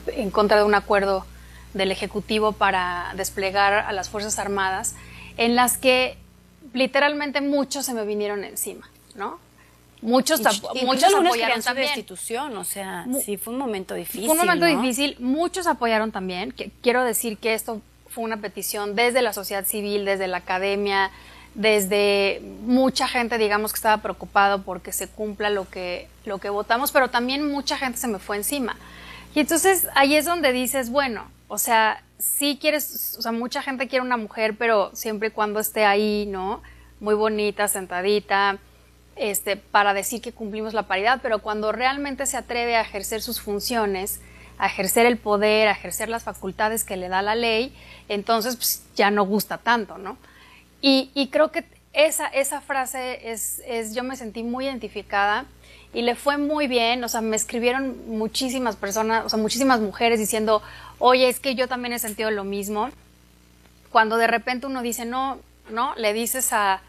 en 0.08 0.30
contra 0.30 0.58
de 0.58 0.64
un 0.64 0.76
acuerdo 0.76 1.26
del 1.74 1.92
Ejecutivo 1.92 2.52
para 2.52 3.14
desplegar 3.16 3.74
a 3.74 3.92
las 3.94 4.10
Fuerzas 4.10 4.40
Armadas, 4.40 4.96
en 5.38 5.56
las 5.56 5.78
que 5.78 6.18
literalmente 6.74 7.42
muchos 7.42 7.86
se 7.86 7.94
me 7.94 8.06
vinieron 8.06 8.44
encima, 8.44 8.90
¿no? 9.16 9.40
Muchos, 10.02 10.42
muchos 10.84 11.14
apoyaron 11.14 11.62
también. 11.62 11.88
destitución, 11.88 12.58
o 12.58 12.64
sea, 12.64 13.06
sí 13.24 13.38
fue 13.38 13.54
un 13.54 13.60
momento 13.60 13.94
difícil. 13.94 14.26
Fue 14.26 14.34
un 14.34 14.40
momento 14.40 14.66
difícil, 14.66 15.16
muchos 15.20 15.68
apoyaron 15.68 16.12
también. 16.12 16.52
Que, 16.52 16.72
quiero 16.82 17.04
decir 17.04 17.38
que 17.38 17.54
esto 17.54 17.82
fue 18.08 18.24
una 18.24 18.38
petición 18.38 18.96
desde 18.96 19.22
la 19.22 19.32
sociedad 19.32 19.64
civil, 19.66 20.04
desde 20.04 20.28
la 20.28 20.38
academia, 20.38 21.12
desde 21.54 22.42
mucha 22.66 23.08
gente, 23.08 23.38
digamos, 23.38 23.74
que 23.74 23.78
estaba 23.78 24.02
preocupado 24.02 24.64
porque 24.64 24.92
se 24.92 25.08
cumpla 25.08 25.52
lo 25.52 25.70
que, 25.70 26.08
lo 26.26 26.40
que 26.40 26.50
votamos, 26.50 26.92
pero 26.92 27.10
también 27.10 27.52
mucha 27.52 27.78
gente 27.78 28.00
se 28.00 28.08
me 28.08 28.18
fue 28.18 28.38
encima. 28.38 28.78
Y 29.36 29.42
entonces 29.42 29.88
ahí 29.94 30.16
es 30.16 30.26
donde 30.26 30.52
dices, 30.52 30.90
bueno, 30.90 31.26
o 31.54 31.58
sea, 31.58 32.02
sí 32.18 32.58
quieres, 32.62 33.18
o 33.20 33.22
sea, 33.22 33.34
mucha 33.34 33.62
gente 33.62 33.90
quiere 33.90 34.06
una 34.06 34.16
mujer, 34.16 34.56
pero 34.58 34.90
siempre 34.96 35.28
y 35.28 35.32
cuando 35.32 35.60
esté 35.60 35.84
ahí, 35.84 36.26
¿no? 36.26 36.64
Muy 37.02 37.14
bonita, 37.14 37.68
sentadita, 37.68 38.58
este, 39.18 39.58
para 39.58 39.94
decir 39.94 40.22
que 40.22 40.32
cumplimos 40.32 40.74
la 40.74 40.84
paridad, 40.84 41.20
pero 41.22 41.40
cuando 41.40 41.74
realmente 41.74 42.26
se 42.26 42.38
atreve 42.38 42.78
a 42.78 42.82
ejercer 42.82 43.22
sus 43.22 43.42
funciones, 43.42 44.22
a 44.60 44.68
ejercer 44.68 45.06
el 45.06 45.18
poder, 45.18 45.68
a 45.68 45.72
ejercer 45.72 46.08
las 46.08 46.24
facultades 46.24 46.86
que 46.86 46.96
le 46.96 47.10
da 47.10 47.22
la 47.22 47.36
ley, 47.36 47.76
entonces 48.08 48.56
pues, 48.56 48.86
ya 48.96 49.12
no 49.12 49.26
gusta 49.26 49.58
tanto, 49.58 49.98
¿no? 49.98 50.16
Y, 50.80 51.28
creo 51.34 51.52
que 51.52 51.66
esa, 51.94 52.28
esa 52.28 52.62
frase 52.62 53.32
es, 53.32 53.62
es, 53.66 53.94
yo 53.94 54.04
me 54.04 54.16
sentí 54.16 54.44
muy 54.44 54.66
identificada 54.66 55.46
y 55.94 56.04
le 56.04 56.16
fue 56.16 56.38
muy 56.38 56.68
bien, 56.68 57.04
o 57.04 57.10
sea, 57.10 57.22
me 57.22 57.36
escribieron 57.36 58.18
muchísimas 58.18 58.78
personas, 58.78 59.26
o 59.26 59.30
sea, 59.30 59.38
muchísimas 59.38 59.82
mujeres 59.82 60.20
diciendo, 60.20 60.62
oye, 61.00 61.28
es 61.28 61.40
que 61.40 61.56
yo 61.56 61.68
también 61.68 61.94
he 61.94 62.00
sentido 62.00 62.32
lo 62.32 62.46
mismo. 62.46 62.90
Cuando 63.92 64.16
de 64.16 64.28
repente 64.28 64.68
uno 64.68 64.82
dice, 64.82 65.04
no, 65.04 65.40
no, 65.70 65.94
le 65.96 66.14
dices 66.14 66.54
a, 66.54 66.82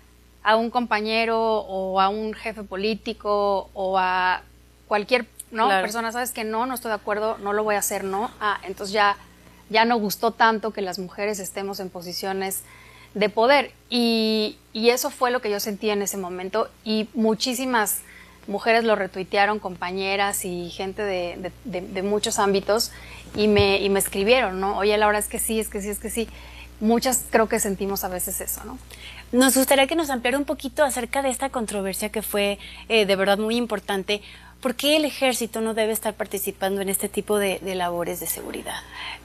a 0.44 0.56
un 0.56 0.70
compañero 0.70 1.40
o 1.40 2.00
a 2.00 2.08
un 2.08 2.32
jefe 2.32 2.62
político 2.62 3.70
o 3.74 3.98
a 3.98 4.42
cualquier 4.86 5.26
¿no? 5.50 5.68
persona, 5.68 6.12
sabes 6.12 6.30
que 6.30 6.44
no, 6.44 6.66
no 6.66 6.74
estoy 6.74 6.90
de 6.90 6.96
acuerdo, 6.96 7.38
no 7.38 7.52
lo 7.52 7.64
voy 7.64 7.74
a 7.74 7.78
hacer, 7.78 8.04
no. 8.04 8.30
Ah, 8.40 8.60
entonces 8.62 8.92
ya, 8.92 9.16
ya 9.68 9.84
no 9.84 9.98
gustó 9.98 10.30
tanto 10.30 10.72
que 10.72 10.80
las 10.80 11.00
mujeres 11.00 11.40
estemos 11.40 11.80
en 11.80 11.90
posiciones 11.90 12.62
de 13.14 13.28
poder. 13.28 13.72
Y, 13.90 14.56
y, 14.72 14.90
eso 14.90 15.10
fue 15.10 15.30
lo 15.30 15.40
que 15.40 15.50
yo 15.50 15.60
sentí 15.60 15.90
en 15.90 16.02
ese 16.02 16.16
momento. 16.16 16.68
Y 16.84 17.08
muchísimas 17.14 18.00
mujeres 18.46 18.84
lo 18.84 18.96
retuitearon, 18.96 19.58
compañeras 19.58 20.44
y 20.44 20.70
gente 20.70 21.02
de, 21.02 21.52
de, 21.64 22.02
muchos 22.02 22.38
ámbitos, 22.38 22.90
y 23.36 23.48
me, 23.48 23.80
y 23.80 23.88
me 23.88 23.98
escribieron, 23.98 24.60
¿no? 24.60 24.76
Oye, 24.78 24.96
la 24.96 25.06
verdad 25.06 25.20
es 25.22 25.28
que 25.28 25.38
sí, 25.38 25.60
es 25.60 25.68
que 25.68 25.80
sí, 25.80 25.88
es 25.88 25.98
que 25.98 26.10
sí. 26.10 26.28
Muchas 26.80 27.24
creo 27.30 27.48
que 27.48 27.60
sentimos 27.60 28.02
a 28.02 28.08
veces 28.08 28.40
eso, 28.40 28.64
¿no? 28.64 28.78
Nos 29.30 29.56
gustaría 29.56 29.86
que 29.86 29.94
nos 29.94 30.10
ampliara 30.10 30.36
un 30.36 30.44
poquito 30.44 30.84
acerca 30.84 31.22
de 31.22 31.30
esta 31.30 31.48
controversia 31.48 32.10
que 32.10 32.22
fue 32.22 32.58
eh, 32.88 33.06
de 33.06 33.16
verdad 33.16 33.38
muy 33.38 33.56
importante 33.56 34.20
¿Por 34.62 34.76
qué 34.76 34.94
el 34.94 35.04
ejército 35.04 35.60
no 35.60 35.74
debe 35.74 35.92
estar 35.92 36.14
participando 36.14 36.80
en 36.80 36.88
este 36.88 37.08
tipo 37.08 37.36
de, 37.36 37.58
labores 37.74 38.20
de 38.20 38.28
seguridad? 38.28 38.76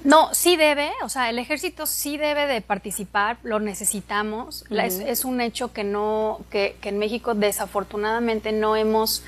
No, 0.04 0.34
sí 0.34 0.56
debe, 0.56 0.90
o 1.04 1.10
sea, 1.10 1.30
el 1.30 1.38
ejército 1.38 1.86
sí 1.86 2.18
debe 2.18 2.48
de 2.48 2.60
participar, 2.62 3.38
lo 3.44 3.60
necesitamos. 3.60 4.66
es, 4.72 5.26
un 5.26 5.40
hecho 5.40 5.72
que 5.74 5.84
no, 5.84 6.42
que, 6.50 6.76
en 6.82 6.98
México 6.98 7.36
desafortunadamente 7.36 8.52
no 8.52 8.76
hemos 8.76 9.24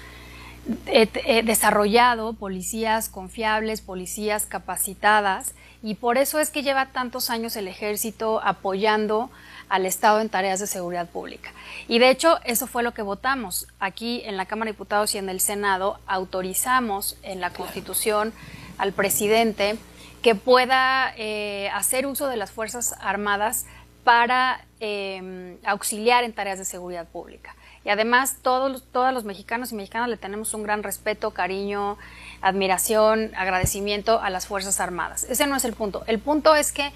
eh, 0.88 1.08
eh, 1.13 1.44
desarrollado 1.44 2.34
policías 2.34 3.08
confiables, 3.08 3.82
policías 3.82 4.48
capacitadas, 4.48 5.54
y 5.84 5.94
por 5.94 6.18
eso 6.18 6.39
es 6.39 6.50
que 6.50 6.63
lleva 6.63 6.88
tantos 6.88 7.30
años 7.30 7.56
el 7.56 7.68
ejército 7.68 8.42
apoyando 8.44 9.30
al 9.70 9.86
Estado 9.86 10.20
en 10.20 10.30
tareas 10.30 10.60
de 10.60 10.68
seguridad 10.68 11.08
pública. 11.08 11.52
Y 11.88 12.00
de 12.00 12.10
hecho, 12.10 12.40
eso 12.44 12.68
fue 12.68 12.84
lo 12.84 12.94
que 12.94 13.02
votamos. 13.02 13.68
Aquí 13.80 14.22
en 14.26 14.36
la 14.36 14.46
Cámara 14.46 14.70
de 14.70 14.74
Diputados 14.74 15.16
y 15.16 15.20
en 15.20 15.30
el 15.30 15.40
Senado 15.40 16.00
autorizamos 16.08 17.18
en 17.24 17.40
la 17.40 17.52
Constitución 17.52 18.34
al 18.78 18.94
presidente 18.94 19.78
que 20.22 20.36
pueda 20.36 21.14
eh, 21.18 21.70
hacer 21.74 22.06
uso 22.06 22.28
de 22.28 22.38
las 22.38 22.52
Fuerzas 22.52 22.96
Armadas 23.00 23.66
para 24.04 24.66
eh, 24.80 25.58
auxiliar 25.64 26.24
en 26.24 26.34
tareas 26.34 26.58
de 26.58 26.66
seguridad 26.66 27.08
pública. 27.08 27.56
Y 27.86 27.90
además, 27.90 28.38
todos, 28.42 28.84
todos 28.92 29.14
los 29.14 29.24
mexicanos 29.24 29.72
y 29.72 29.76
mexicanas 29.76 30.10
le 30.10 30.18
tenemos 30.18 30.54
un 30.54 30.64
gran 30.64 30.84
respeto, 30.84 31.32
cariño, 31.32 31.98
admiración, 32.42 33.32
agradecimiento 33.36 34.22
a 34.22 34.30
las 34.30 34.48
Fuerzas 34.48 34.80
Armadas. 34.80 35.24
Ese 35.24 35.48
no 35.48 35.56
es 35.56 35.64
el 35.64 35.74
punto. 35.74 36.04
El 36.08 36.20
punto 36.20 36.56
es 36.56 36.72
que 36.72 36.92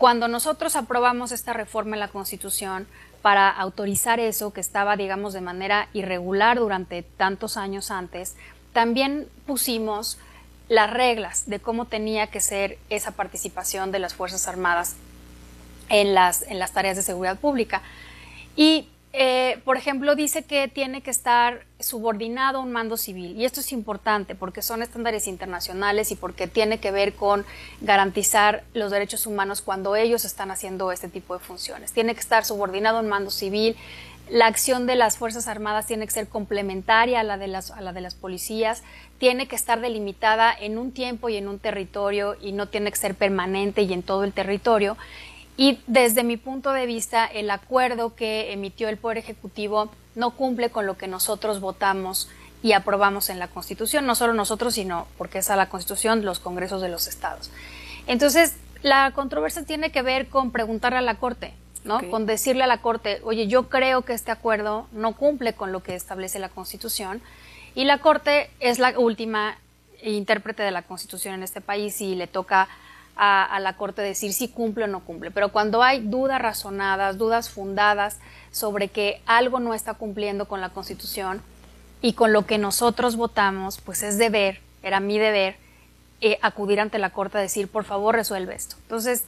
cuando 0.00 0.28
nosotros 0.28 0.76
aprobamos 0.76 1.30
esta 1.30 1.52
reforma 1.52 1.94
en 1.94 2.00
la 2.00 2.08
Constitución 2.08 2.86
para 3.20 3.50
autorizar 3.50 4.18
eso 4.18 4.50
que 4.50 4.62
estaba, 4.62 4.96
digamos, 4.96 5.34
de 5.34 5.42
manera 5.42 5.90
irregular 5.92 6.58
durante 6.58 7.02
tantos 7.02 7.58
años 7.58 7.90
antes, 7.90 8.34
también 8.72 9.28
pusimos 9.46 10.16
las 10.70 10.88
reglas 10.88 11.50
de 11.50 11.60
cómo 11.60 11.84
tenía 11.84 12.28
que 12.28 12.40
ser 12.40 12.78
esa 12.88 13.10
participación 13.10 13.92
de 13.92 13.98
las 13.98 14.14
Fuerzas 14.14 14.48
Armadas 14.48 14.96
en 15.90 16.14
las, 16.14 16.44
en 16.48 16.58
las 16.58 16.72
tareas 16.72 16.96
de 16.96 17.02
seguridad 17.02 17.38
pública. 17.38 17.82
Y 18.56 18.88
eh, 19.12 19.58
por 19.64 19.76
ejemplo, 19.76 20.14
dice 20.14 20.44
que 20.44 20.68
tiene 20.68 21.00
que 21.00 21.10
estar 21.10 21.64
subordinado 21.80 22.58
a 22.58 22.62
un 22.62 22.70
mando 22.70 22.96
civil. 22.96 23.36
Y 23.36 23.44
esto 23.44 23.60
es 23.60 23.72
importante 23.72 24.36
porque 24.36 24.62
son 24.62 24.82
estándares 24.82 25.26
internacionales 25.26 26.12
y 26.12 26.14
porque 26.14 26.46
tiene 26.46 26.78
que 26.78 26.92
ver 26.92 27.14
con 27.14 27.44
garantizar 27.80 28.62
los 28.72 28.92
derechos 28.92 29.26
humanos 29.26 29.62
cuando 29.62 29.96
ellos 29.96 30.24
están 30.24 30.52
haciendo 30.52 30.92
este 30.92 31.08
tipo 31.08 31.34
de 31.34 31.40
funciones. 31.40 31.92
Tiene 31.92 32.14
que 32.14 32.20
estar 32.20 32.44
subordinado 32.44 32.98
a 32.98 33.00
un 33.00 33.08
mando 33.08 33.32
civil. 33.32 33.76
La 34.28 34.46
acción 34.46 34.86
de 34.86 34.94
las 34.94 35.18
Fuerzas 35.18 35.48
Armadas 35.48 35.86
tiene 35.86 36.06
que 36.06 36.12
ser 36.12 36.28
complementaria 36.28 37.18
a 37.18 37.24
la, 37.24 37.36
de 37.36 37.48
las, 37.48 37.72
a 37.72 37.80
la 37.80 37.92
de 37.92 38.00
las 38.00 38.14
policías, 38.14 38.84
tiene 39.18 39.48
que 39.48 39.56
estar 39.56 39.80
delimitada 39.80 40.54
en 40.56 40.78
un 40.78 40.92
tiempo 40.92 41.28
y 41.28 41.36
en 41.36 41.48
un 41.48 41.58
territorio 41.58 42.36
y 42.40 42.52
no 42.52 42.68
tiene 42.68 42.92
que 42.92 42.96
ser 42.96 43.16
permanente 43.16 43.82
y 43.82 43.92
en 43.92 44.04
todo 44.04 44.22
el 44.22 44.32
territorio. 44.32 44.96
Y 45.60 45.78
desde 45.86 46.24
mi 46.24 46.38
punto 46.38 46.72
de 46.72 46.86
vista, 46.86 47.26
el 47.26 47.50
acuerdo 47.50 48.14
que 48.14 48.50
emitió 48.50 48.88
el 48.88 48.96
Poder 48.96 49.18
Ejecutivo 49.18 49.90
no 50.14 50.30
cumple 50.30 50.70
con 50.70 50.86
lo 50.86 50.96
que 50.96 51.06
nosotros 51.06 51.60
votamos 51.60 52.30
y 52.62 52.72
aprobamos 52.72 53.28
en 53.28 53.38
la 53.38 53.46
Constitución, 53.46 54.06
no 54.06 54.14
solo 54.14 54.32
nosotros, 54.32 54.72
sino 54.72 55.06
porque 55.18 55.40
es 55.40 55.50
a 55.50 55.56
la 55.56 55.68
Constitución 55.68 56.24
los 56.24 56.40
congresos 56.40 56.80
de 56.80 56.88
los 56.88 57.06
estados. 57.08 57.50
Entonces, 58.06 58.56
la 58.80 59.10
controversia 59.10 59.62
tiene 59.62 59.92
que 59.92 60.00
ver 60.00 60.28
con 60.28 60.50
preguntarle 60.50 60.96
a 60.96 61.02
la 61.02 61.16
Corte, 61.16 61.52
¿no? 61.84 62.00
Con 62.08 62.24
decirle 62.24 62.64
a 62.64 62.66
la 62.66 62.80
Corte, 62.80 63.20
oye, 63.24 63.46
yo 63.46 63.68
creo 63.68 64.00
que 64.00 64.14
este 64.14 64.30
acuerdo 64.30 64.86
no 64.92 65.12
cumple 65.12 65.52
con 65.52 65.72
lo 65.72 65.82
que 65.82 65.94
establece 65.94 66.38
la 66.38 66.48
Constitución, 66.48 67.20
y 67.74 67.84
la 67.84 67.98
Corte 67.98 68.48
es 68.60 68.78
la 68.78 68.98
última 68.98 69.58
intérprete 70.02 70.62
de 70.62 70.70
la 70.70 70.80
Constitución 70.80 71.34
en 71.34 71.42
este 71.42 71.60
país 71.60 72.00
y 72.00 72.14
le 72.14 72.28
toca 72.28 72.70
a, 73.16 73.58
la 73.60 73.76
Corte 73.76 74.02
decir 74.02 74.32
si 74.32 74.48
cumple 74.48 74.84
o 74.84 74.86
no 74.86 75.00
cumple. 75.00 75.30
Pero 75.30 75.50
cuando 75.50 75.82
hay 75.82 76.00
dudas 76.00 76.40
razonadas, 76.40 77.18
dudas 77.18 77.50
fundadas 77.50 78.18
sobre 78.50 78.88
que 78.88 79.20
algo 79.26 79.60
no 79.60 79.74
está 79.74 79.94
cumpliendo 79.94 80.46
con 80.46 80.60
la 80.60 80.70
Constitución 80.70 81.42
y 82.00 82.14
con 82.14 82.32
lo 82.32 82.46
que 82.46 82.58
nosotros 82.58 83.16
votamos, 83.16 83.80
pues 83.80 84.02
es 84.02 84.16
deber, 84.16 84.60
era 84.82 85.00
mi 85.00 85.18
deber, 85.18 85.56
eh, 86.22 86.38
acudir 86.42 86.80
ante 86.80 86.98
la 86.98 87.10
Corte 87.10 87.38
a 87.38 87.40
decir, 87.40 87.68
por 87.68 87.84
favor, 87.84 88.14
resuelve 88.14 88.54
esto. 88.54 88.76
Entonces, 88.82 89.24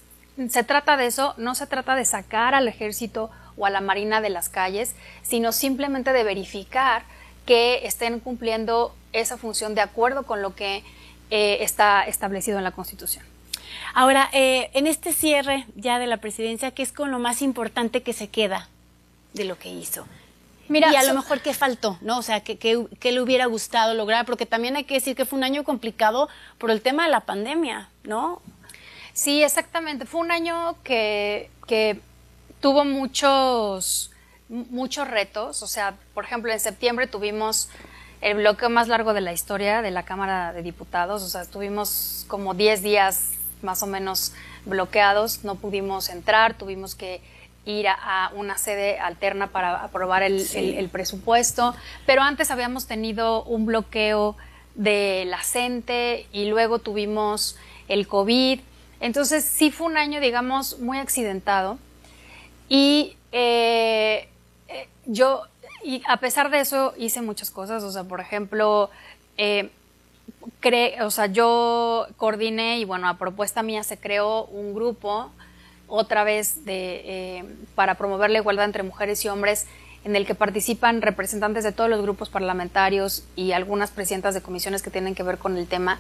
se 0.49 0.65
trata 0.65 0.97
de 0.97 1.07
eso, 1.07 1.35
no 1.37 1.55
se 1.55 1.67
trata 1.67 1.95
de 1.95 2.05
sacar 2.05 2.55
al 2.55 2.69
ejército 2.69 3.31
o 3.57 3.67
a 3.67 3.71
la 3.71 3.81
marina 3.81 4.21
de 4.21 4.31
las 4.31 4.49
calles, 4.49 4.95
sino 5.23 5.53
simplemente 5.53 6.12
de 6.12 6.25
verificar 6.25 7.03
que 7.45 7.87
estén 7.87 8.21
cumpliendo 8.21 8.95
esa 9.12 9.37
función 9.37 9.75
de 9.75 9.83
acuerdo 9.83 10.23
con 10.23 10.41
lo 10.41 10.55
que 10.55 10.83
eh, 11.31 11.59
está 11.61 12.05
establecido 12.05 12.59
en 12.59 12.65
la 12.65 12.73
Constitución. 12.73 13.32
Ahora, 13.95 14.29
eh, 14.33 14.71
en 14.75 14.87
este 14.87 15.12
cierre 15.12 15.67
ya 15.76 15.99
de 15.99 16.07
la 16.07 16.19
presidencia, 16.19 16.71
¿qué 16.71 16.83
es 16.83 16.93
con 16.93 17.11
lo 17.11 17.19
más 17.19 17.43
importante 17.43 18.02
que 18.02 18.12
se 18.12 18.29
queda 18.29 18.69
de 19.35 19.45
lo 19.45 19.59
que 19.59 19.71
hizo? 19.71 20.07
Mira, 20.69 20.91
y 20.93 20.97
a 20.97 21.02
lo 21.02 21.14
mejor 21.14 21.41
qué 21.41 21.52
faltó, 21.52 21.99
¿no? 22.00 22.19
O 22.19 22.23
sea, 22.23 22.41
¿qué, 22.41 22.87
le 23.02 23.21
hubiera 23.21 23.47
gustado 23.47 23.95
lograr? 23.95 24.25
Porque 24.25 24.47
también 24.47 24.76
hay 24.76 24.85
que 24.85 24.95
decir 24.95 25.14
que 25.14 25.26
fue 25.26 25.37
un 25.37 25.45
año 25.45 25.64
complicado 25.64 26.29
por 26.59 26.71
el 26.71 26.81
tema 26.81 27.05
de 27.05 27.11
la 27.11 27.21
pandemia, 27.21 27.91
¿no? 28.05 28.41
Sí, 29.12 29.43
exactamente. 29.43 30.07
Fue 30.07 30.21
un 30.21 30.31
año 30.31 30.76
que, 30.83 31.50
que 31.67 32.00
tuvo 32.61 32.87
muchos, 32.87 34.12
muchos 34.49 35.09
retos. 35.09 35.62
O 35.62 35.67
sea, 35.67 35.95
por 36.14 36.25
ejemplo, 36.25 36.50
en 36.50 36.61
septiembre 36.61 37.07
tuvimos 37.07 37.69
el 38.23 38.38
bloqueo 38.38 38.71
más 38.71 38.88
largo 38.88 39.12
de 39.12 39.21
la 39.21 39.33
historia 39.33 39.83
de 39.83 39.91
la 39.91 40.05
Cámara 40.05 40.55
de 40.55 40.62
Diputados. 40.62 41.23
O 41.23 41.29
sea, 41.29 41.45
tuvimos 41.45 42.25
como 42.29 42.55
10 42.55 42.83
días 42.83 43.33
más 43.62 43.83
o 43.83 43.87
menos 43.87 44.33
bloqueados, 44.64 45.45
no 45.45 45.57
pudimos 45.57 46.09
entrar, 46.09 46.54
tuvimos 46.54 46.95
que 46.95 47.21
ir 47.64 47.87
a, 47.88 48.31
una 48.35 48.59
sede 48.59 48.99
alterna 48.99 49.49
para 49.49 49.85
aprobar 49.85 50.23
el, 50.23 50.88
presupuesto, 50.90 51.75
pero 52.07 52.23
antes 52.23 52.50
habíamos 52.50 52.87
tenido 52.87 53.45
un 53.45 53.66
bloqueo 53.66 54.37
de 54.75 55.25
la 55.26 55.42
CENTE 55.42 56.26
y 56.33 56.47
luego 56.47 56.78
tuvimos 56.78 57.57
el 57.88 58.09
COVID, 58.09 58.61
entonces 59.00 59.45
sí 59.45 59.71
fue 59.71 59.87
un 59.87 59.97
año, 59.97 60.21
digamos, 60.21 60.78
muy 60.81 60.99
accidentado 60.99 61.78
y 62.69 63.16
eh, 63.33 64.28
eh, 64.69 64.88
yo 65.07 65.45
y 65.85 66.02
a 66.07 66.19
pesar 66.19 66.50
de 66.50 66.61
eso 66.61 66.95
hice 66.97 67.23
muchas 67.23 67.50
cosas, 67.50 67.83
o 67.83 67.90
sea, 67.90 68.04
por 68.04 68.21
ejemplo, 68.21 68.90
eh, 69.37 69.71
o 71.03 71.11
sea, 71.11 71.27
yo 71.27 72.07
coordiné 72.17 72.79
y 72.79 72.85
bueno, 72.85 73.09
a 73.09 73.19
propuesta 73.19 73.63
mía 73.63 73.83
se 73.85 73.97
creó 73.97 74.45
un 74.47 74.75
grupo 74.75 75.31
otra 75.89 76.25
vez 76.25 76.65
de, 76.65 77.03
eh, 77.05 77.45
para 77.75 77.97
promover 77.97 78.31
la 78.31 78.39
igualdad 78.39 78.65
entre 78.65 78.83
mujeres 78.83 79.25
y 79.25 79.29
hombres 79.29 79.67
en 80.05 80.17
el 80.17 80.27
que 80.27 80.35
participan 80.35 81.03
representantes 81.03 81.65
de 81.65 81.73
todos 81.73 81.89
los 81.89 82.03
grupos 82.03 82.29
parlamentarios 82.29 83.25
y 83.37 83.53
algunas 83.53 83.91
presidentas 83.91 84.35
de 84.35 84.41
comisiones 84.41 84.83
que 84.83 84.91
tienen 84.91 85.15
que 85.15 85.23
ver 85.23 85.39
con 85.39 85.57
el 85.57 85.67
tema. 85.67 85.99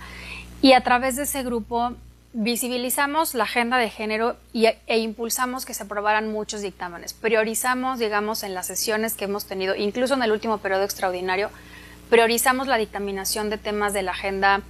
Y 0.60 0.72
a 0.72 0.80
través 0.80 1.16
de 1.16 1.24
ese 1.24 1.42
grupo 1.42 1.92
visibilizamos 2.32 3.34
la 3.34 3.44
agenda 3.44 3.76
de 3.76 3.90
género 3.90 4.36
y, 4.52 4.66
e 4.66 4.98
impulsamos 4.98 5.66
que 5.66 5.74
se 5.74 5.82
aprobaran 5.82 6.32
muchos 6.32 6.62
dictámenes. 6.62 7.12
Priorizamos, 7.12 7.98
digamos, 7.98 8.42
en 8.42 8.54
las 8.54 8.66
sesiones 8.66 9.14
que 9.14 9.26
hemos 9.26 9.44
tenido, 9.44 9.74
incluso 9.74 10.14
en 10.14 10.22
el 10.22 10.32
último 10.32 10.58
periodo 10.58 10.84
extraordinario, 10.84 11.50
priorizamos 12.12 12.66
la 12.66 12.76
dictaminación 12.76 13.48
de 13.48 13.56
temas 13.56 13.94
de 13.94 14.02
la 14.02 14.10
agenda 14.10 14.60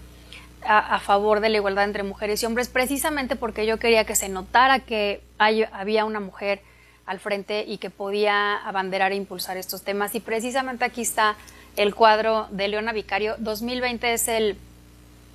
a, 0.64 1.00
favor 1.00 1.40
de 1.40 1.48
la 1.48 1.56
igualdad 1.56 1.82
entre 1.82 2.04
mujeres 2.04 2.40
y 2.40 2.46
hombres, 2.46 2.68
precisamente 2.68 3.34
porque 3.34 3.66
yo 3.66 3.80
quería 3.80 4.04
que 4.04 4.14
se 4.14 4.28
notara 4.28 4.78
que 4.78 5.20
había 5.38 6.04
una 6.04 6.20
mujer 6.20 6.60
al 7.04 7.18
frente 7.18 7.64
y 7.66 7.78
que 7.78 7.90
podía 7.90 8.58
abanderar 8.58 9.10
e 9.10 9.16
impulsar 9.16 9.56
estos 9.56 9.82
temas. 9.82 10.14
Y 10.14 10.20
precisamente 10.20 10.84
aquí 10.84 11.00
está 11.00 11.34
el 11.74 11.96
cuadro 11.96 12.46
de 12.52 12.68
Leona 12.68 12.92
Vicario. 12.92 13.34
2020 13.38 14.12
es 14.12 14.28
el, 14.28 14.56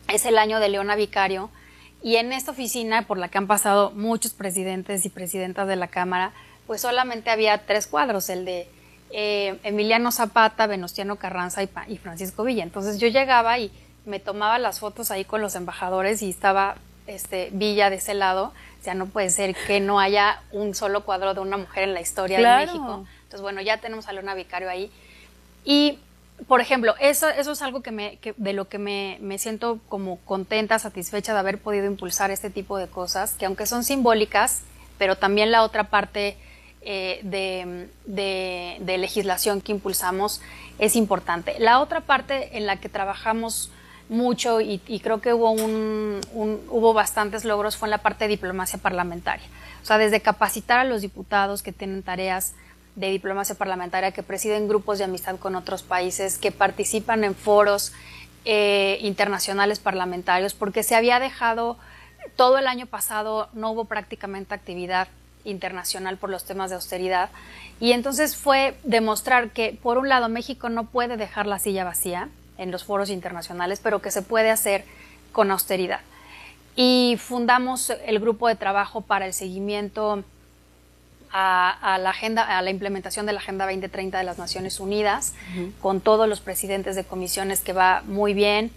es 0.07 0.25
el 0.25 0.37
año 0.37 0.61
de 0.61 0.69
Leona 0.69 0.95
Vicario. 0.95 1.49
Y 2.01 2.15
en 2.15 2.31
esta 2.31 2.51
oficina, 2.51 3.01
por 3.01 3.17
la 3.17 3.27
que 3.27 3.37
han 3.37 3.47
pasado 3.47 3.91
muchos 3.91 4.31
presidentes 4.31 5.05
y 5.05 5.09
presidentas 5.09 5.67
de 5.67 5.75
la 5.75 5.89
Cámara, 5.89 6.31
pues 6.67 6.79
solamente 6.79 7.31
había 7.31 7.65
tres 7.65 7.85
cuadros, 7.85 8.29
el 8.29 8.45
de 8.45 8.69
eh, 9.11 9.59
Emiliano 9.63 10.11
Zapata, 10.11 10.67
Venustiano 10.67 11.15
Carranza 11.15 11.63
y, 11.63 11.69
y 11.87 11.97
Francisco 11.97 12.43
Villa. 12.43 12.63
Entonces 12.63 12.99
yo 12.99 13.07
llegaba 13.07 13.59
y 13.59 13.71
me 14.05 14.19
tomaba 14.19 14.57
las 14.57 14.79
fotos 14.79 15.11
ahí 15.11 15.25
con 15.25 15.41
los 15.41 15.55
embajadores 15.55 16.21
y 16.21 16.29
estaba 16.29 16.75
este, 17.07 17.49
Villa 17.51 17.89
de 17.89 17.97
ese 17.97 18.13
lado. 18.13 18.53
O 18.79 18.83
sea, 18.83 18.93
no 18.93 19.07
puede 19.07 19.29
ser 19.29 19.55
que 19.67 19.79
no 19.79 19.99
haya 19.99 20.41
un 20.51 20.75
solo 20.75 21.03
cuadro 21.03 21.33
de 21.33 21.39
una 21.39 21.57
mujer 21.57 21.83
en 21.83 21.93
la 21.93 22.01
historia 22.01 22.37
de 22.37 22.65
México. 22.65 23.05
Entonces, 23.23 23.41
bueno, 23.41 23.61
ya 23.61 23.77
tenemos 23.77 24.07
a 24.07 24.13
Leona 24.13 24.35
Vicario 24.35 24.69
ahí. 24.69 24.91
Y, 25.65 25.99
por 26.47 26.61
ejemplo, 26.61 26.95
eso, 26.99 27.27
eso 27.27 27.51
es 27.51 27.61
algo 27.61 27.81
que 27.81 27.91
me, 27.91 28.19
de 28.37 28.53
lo 28.53 28.69
que 28.69 28.77
me, 28.77 29.17
me, 29.19 29.37
siento 29.37 29.79
como 29.89 30.19
contenta, 30.19 30.79
satisfecha 30.79 31.33
de 31.33 31.39
haber 31.39 31.57
podido 31.57 31.85
impulsar 31.85 32.31
este 32.31 32.49
tipo 32.49 32.77
de 32.77 32.87
cosas, 32.87 33.33
que 33.33 33.45
aunque 33.45 33.65
son 33.65 33.83
simbólicas, 33.83 34.61
pero 34.97 35.17
también 35.17 35.51
la 35.51 35.63
otra 35.63 35.85
parte 35.85 36.37
eh, 36.81 37.19
de, 38.05 38.97
legislación 38.97 39.61
que 39.61 39.71
impulsamos 39.71 40.41
es 40.79 40.95
importante. 40.95 41.55
La 41.59 41.79
otra 41.79 42.01
parte 42.01 42.57
en 42.57 42.65
la 42.65 42.77
que 42.77 42.89
trabajamos 42.89 43.71
mucho 44.09 44.61
y, 44.61 44.79
creo 45.03 45.19
que 45.19 45.33
hubo, 45.33 45.51
hubo 45.53 46.93
bastantes 46.93 47.43
logros 47.43 47.75
fue 47.75 47.87
en 47.87 47.91
la 47.91 47.97
parte 47.97 48.25
de 48.25 48.29
diplomacia 48.29 48.79
parlamentaria. 48.79 49.45
O 49.83 49.85
sea, 49.85 49.97
desde 49.97 50.21
capacitar 50.21 50.79
a 50.79 50.83
los 50.83 51.01
diputados 51.01 51.61
que 51.61 51.71
tienen 51.71 52.03
tareas 52.03 52.53
de 52.97 53.11
diplomacia 53.11 53.55
parlamentaria, 53.55 54.11
que 54.11 54.23
presiden 54.23 54.67
grupos 54.67 54.97
de 54.97 55.03
amistad 55.03 55.37
con 55.37 55.55
otros 55.55 55.83
países, 55.83 56.39
que 56.39 56.51
participan 56.51 57.23
en 57.23 57.35
foros 57.35 57.93
eh, 58.43 58.97
internacionales 59.01 59.79
parlamentarios, 59.79 60.55
porque 60.55 60.81
se 60.81 60.95
había 60.95 61.19
dejado, 61.19 61.77
todo 62.35 62.57
el 62.57 62.65
año 62.65 62.87
pasado 62.87 63.49
no 63.53 63.71
hubo 63.71 63.85
prácticamente 63.85 64.55
actividad 64.55 65.07
internacional 65.43 66.17
por 66.17 66.29
los 66.29 66.45
temas 66.45 66.69
de 66.69 66.75
austeridad. 66.75 67.29
Y 67.79 67.91
entonces 67.91 68.35
fue 68.35 68.77
demostrar 68.83 69.51
que, 69.51 69.77
por 69.81 69.97
un 69.97 70.09
lado, 70.09 70.29
México 70.29 70.69
no 70.69 70.85
puede 70.85 71.17
dejar 71.17 71.47
la 71.47 71.59
silla 71.59 71.83
vacía, 71.83 72.29
en 72.57 72.71
los 72.71 72.83
foros 72.83 73.09
internacionales, 73.09 73.79
pero 73.81 74.01
que 74.01 74.11
se 74.11 74.21
puede 74.21 74.49
hacer 74.49 74.83
con 75.31 75.51
austeridad. 75.51 76.01
Y 76.75 77.17
fundamos 77.19 77.91
el 78.05 78.19
grupo 78.19 78.47
de 78.47 78.55
trabajo 78.55 79.01
para 79.01 79.25
el 79.25 79.33
seguimiento 79.33 80.23
a, 81.31 81.97
la 82.01 82.09
agenda, 82.09 82.57
a 82.57 82.61
la 82.61 82.69
implementación 82.69 83.25
de 83.25 83.33
la 83.33 83.39
Agenda 83.39 83.65
2030 83.65 84.17
de 84.17 84.23
las 84.23 84.37
Naciones 84.37 84.79
Unidas, 84.79 85.33
con 85.81 86.01
todos 86.01 86.27
los 86.27 86.39
presidentes 86.39 86.95
de 86.95 87.03
comisiones, 87.03 87.61
que 87.61 87.73
va 87.73 88.03
muy 88.05 88.33
bien. 88.33 88.71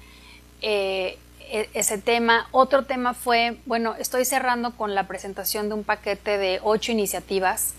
Eh, 0.62 1.18
ese 1.50 1.98
tema. 1.98 2.48
Otro 2.52 2.84
tema 2.84 3.14
fue, 3.14 3.58
bueno, 3.66 3.94
estoy 3.98 4.24
cerrando 4.24 4.76
con 4.76 4.94
la 4.94 5.06
presentación 5.06 5.68
de 5.68 5.74
un 5.74 5.84
paquete 5.84 6.38
de 6.38 6.60
ocho 6.62 6.92
iniciativas 6.92 7.74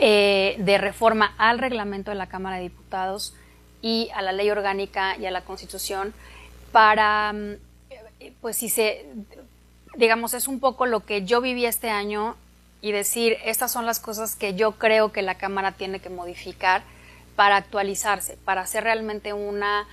eh, 0.00 0.56
de 0.58 0.78
reforma 0.78 1.34
al 1.36 1.58
reglamento 1.58 2.10
de 2.10 2.16
la 2.16 2.26
Cámara 2.26 2.56
de 2.56 2.62
Diputados 2.62 3.34
y 3.82 4.08
a 4.14 4.22
la 4.22 4.32
ley 4.32 4.50
orgánica 4.50 5.16
y 5.16 5.26
a 5.26 5.30
la 5.30 5.42
constitución 5.42 6.14
para, 6.72 7.32
mm, 7.32 7.54
pues 8.40 8.56
si 8.56 8.68
se, 8.68 9.04
digamos, 9.96 10.34
es 10.34 10.48
un 10.48 10.60
poco 10.60 10.86
lo 10.86 11.00
que 11.00 11.24
yo 11.24 11.40
viví 11.40 11.66
este 11.66 11.90
año 11.90 12.36
y 12.82 12.92
decir, 12.92 13.36
estas 13.44 13.72
son 13.72 13.84
las 13.84 14.00
cosas 14.00 14.36
que 14.36 14.54
yo 14.54 14.72
creo 14.72 15.12
que 15.12 15.22
la 15.22 15.36
Cámara 15.36 15.72
tiene 15.72 16.00
que 16.00 16.08
modificar 16.08 16.82
para 17.36 17.56
actualizarse, 17.56 18.38
para 18.44 18.62
hacer 18.62 18.84
realmente 18.84 19.32
una, 19.32 19.86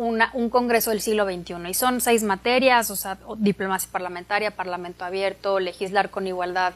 una, 0.00 0.30
un 0.32 0.48
Congreso 0.48 0.90
del 0.90 1.02
siglo 1.02 1.26
XXI. 1.26 1.68
Y 1.68 1.74
son 1.74 2.00
seis 2.00 2.22
materias, 2.22 2.90
o 2.90 2.96
sea, 2.96 3.18
diplomacia 3.36 3.90
parlamentaria, 3.92 4.50
parlamento 4.50 5.04
abierto, 5.04 5.60
legislar 5.60 6.10
con 6.10 6.26
igualdad, 6.26 6.72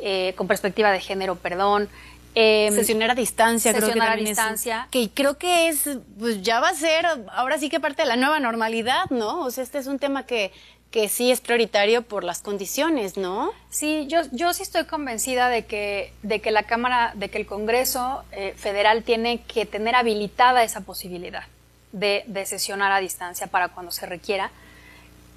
eh, 0.00 0.34
con 0.36 0.48
perspectiva 0.48 0.90
de 0.90 0.98
género, 1.00 1.36
perdón, 1.36 1.88
eh, 2.34 2.70
sesionar 2.74 3.12
a 3.12 3.14
distancia, 3.14 3.72
creo 3.72 3.92
que 3.92 4.00
a 4.00 4.16
distancia. 4.16 4.88
que 4.90 5.08
creo 5.10 5.38
que 5.38 5.68
es, 5.68 5.88
pues 6.18 6.42
ya 6.42 6.60
va 6.60 6.70
a 6.70 6.74
ser, 6.74 7.06
ahora 7.32 7.56
sí 7.58 7.70
que 7.70 7.80
parte 7.80 8.02
de 8.02 8.08
la 8.08 8.16
nueva 8.16 8.40
normalidad, 8.40 9.08
¿no? 9.10 9.40
O 9.40 9.50
sea, 9.50 9.62
este 9.62 9.78
es 9.78 9.86
un 9.86 9.98
tema 9.98 10.26
que, 10.26 10.52
que 10.90 11.08
sí 11.08 11.30
es 11.30 11.40
prioritario 11.40 12.02
por 12.02 12.24
las 12.24 12.40
condiciones, 12.42 13.16
¿no? 13.16 13.52
Sí, 13.70 14.06
yo, 14.08 14.20
yo 14.32 14.52
sí 14.52 14.64
estoy 14.64 14.84
convencida 14.84 15.48
de 15.48 15.64
que, 15.66 16.12
de 16.22 16.40
que 16.40 16.50
la 16.50 16.64
Cámara, 16.64 17.12
de 17.14 17.30
que 17.30 17.38
el 17.38 17.46
Congreso 17.46 18.24
eh, 18.32 18.54
Federal 18.56 19.04
tiene 19.04 19.42
que 19.44 19.64
tener 19.64 19.94
habilitada 19.94 20.64
esa 20.64 20.80
posibilidad 20.80 21.44
de, 21.92 22.24
de 22.26 22.46
sesionar 22.46 22.92
a 22.92 23.00
distancia 23.00 23.46
para 23.46 23.68
cuando 23.68 23.92
se 23.92 24.06
requiera. 24.06 24.50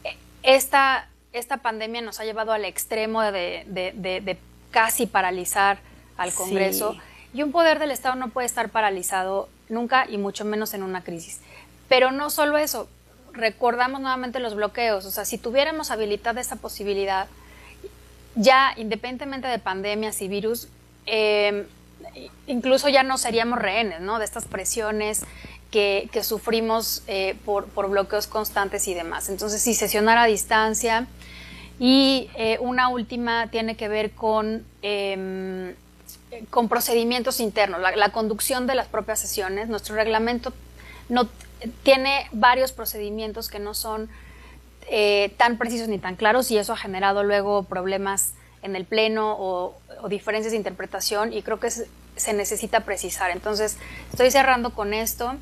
Eh, 0.04 0.18
esta, 0.44 1.08
esta 1.34 1.58
pandemia 1.58 2.02
nos 2.02 2.20
ha 2.20 2.26
llevado 2.26 2.52
al 2.52 2.66
extremo 2.66 3.22
de, 3.22 3.64
de, 3.68 3.94
de 3.94 4.38
casi 4.72 5.06
paralizar 5.06 5.80
al 6.18 6.34
Congreso. 6.34 6.98
Y 7.34 7.44
un 7.44 7.52
poder 7.52 7.80
del 7.80 7.92
Estado 7.92 8.16
no 8.16 8.30
puede 8.30 8.48
estar 8.48 8.70
paralizado 8.70 9.50
nunca 9.70 10.06
y 10.10 10.18
mucho 10.18 10.46
menos 10.46 10.74
en 10.74 10.84
una 10.84 11.04
crisis. 11.04 11.40
Pero 11.88 12.12
no 12.12 12.30
solo 12.30 12.58
eso, 12.58 12.90
recordamos 13.34 14.02
nuevamente 14.02 14.40
los 14.40 14.56
bloqueos. 14.56 15.06
O 15.06 15.12
sea, 15.12 15.26
si 15.26 15.38
tuviéramos 15.38 15.92
habilitada 15.92 16.42
esa 16.42 16.56
posibilidad, 16.56 17.28
ya 18.36 18.74
independientemente 18.78 19.48
de 19.48 19.60
pandemias 19.60 20.22
y 20.22 20.28
virus, 20.28 20.68
em, 21.06 21.66
incluso 22.48 22.90
ya 22.90 23.04
no 23.04 23.18
seríamos 23.18 23.60
rehenes 23.60 24.02
¿no? 24.02 24.20
de 24.20 24.26
estas 24.26 24.46
presiones 24.46 25.24
que, 25.72 26.10
sufrimos 26.24 27.04
eh, 27.08 27.36
por, 27.46 27.90
bloqueos 27.90 28.28
constantes 28.28 28.88
y 28.88 28.94
demás. 28.94 29.30
Entonces, 29.30 29.62
si 29.62 29.74
sesionar 29.74 30.18
a 30.18 30.26
distancia. 30.26 31.08
Y 31.80 32.30
eh, 32.36 32.58
una 32.60 32.90
última 32.90 33.48
tiene 33.48 33.78
que 33.78 33.88
ver 33.88 34.12
con 34.12 34.66
em, 34.82 35.74
con 36.50 36.70
procedimientos 36.70 37.40
internos, 37.40 37.82
la, 37.82 38.10
conducción 38.10 38.68
de 38.68 38.76
las 38.76 38.88
propias 38.88 39.20
sesiones. 39.20 39.68
Nuestro 39.68 39.96
reglamento 39.96 40.54
no 41.10 41.28
tiene 41.84 42.28
varios 42.32 42.72
procedimientos 42.72 43.50
que 43.50 43.60
no 43.60 43.74
son 43.74 44.10
eh, 44.88 45.34
tan 45.38 45.58
precisos 45.58 45.88
ni 45.88 45.98
tan 45.98 46.16
claros 46.16 46.52
y 46.52 46.58
eso 46.58 46.74
ha 46.74 46.78
generado 46.78 47.24
luego 47.24 47.64
problemas 47.64 48.34
en 48.62 48.76
el 48.76 48.86
pleno 48.86 49.36
o, 49.40 49.76
diferencias 50.08 50.52
de 50.52 50.58
interpretación 50.58 51.34
y 51.34 51.42
creo 51.42 51.60
que 51.60 51.72
se 51.72 52.34
necesita 52.34 52.82
precisar. 52.82 53.32
Entonces, 53.32 53.78
estoy 54.12 54.32
cerrando 54.32 54.74
con 54.74 54.94
esto. 54.94 55.36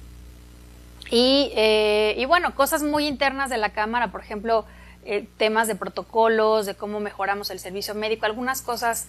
Y, 1.09 1.51
eh, 1.55 2.15
y 2.17 2.25
bueno, 2.25 2.53
cosas 2.55 2.83
muy 2.83 3.07
internas 3.07 3.49
de 3.49 3.57
la 3.57 3.69
Cámara, 3.69 4.11
por 4.11 4.21
ejemplo, 4.21 4.65
eh, 5.05 5.25
temas 5.37 5.69
de 5.69 5.75
protocolos, 5.75 6.65
de 6.65 6.75
cómo 6.75 6.99
mejoramos 6.99 7.49
el 7.49 7.59
servicio 7.59 7.95
médico, 7.95 8.25
algunas 8.25 8.61
cosas 8.61 9.07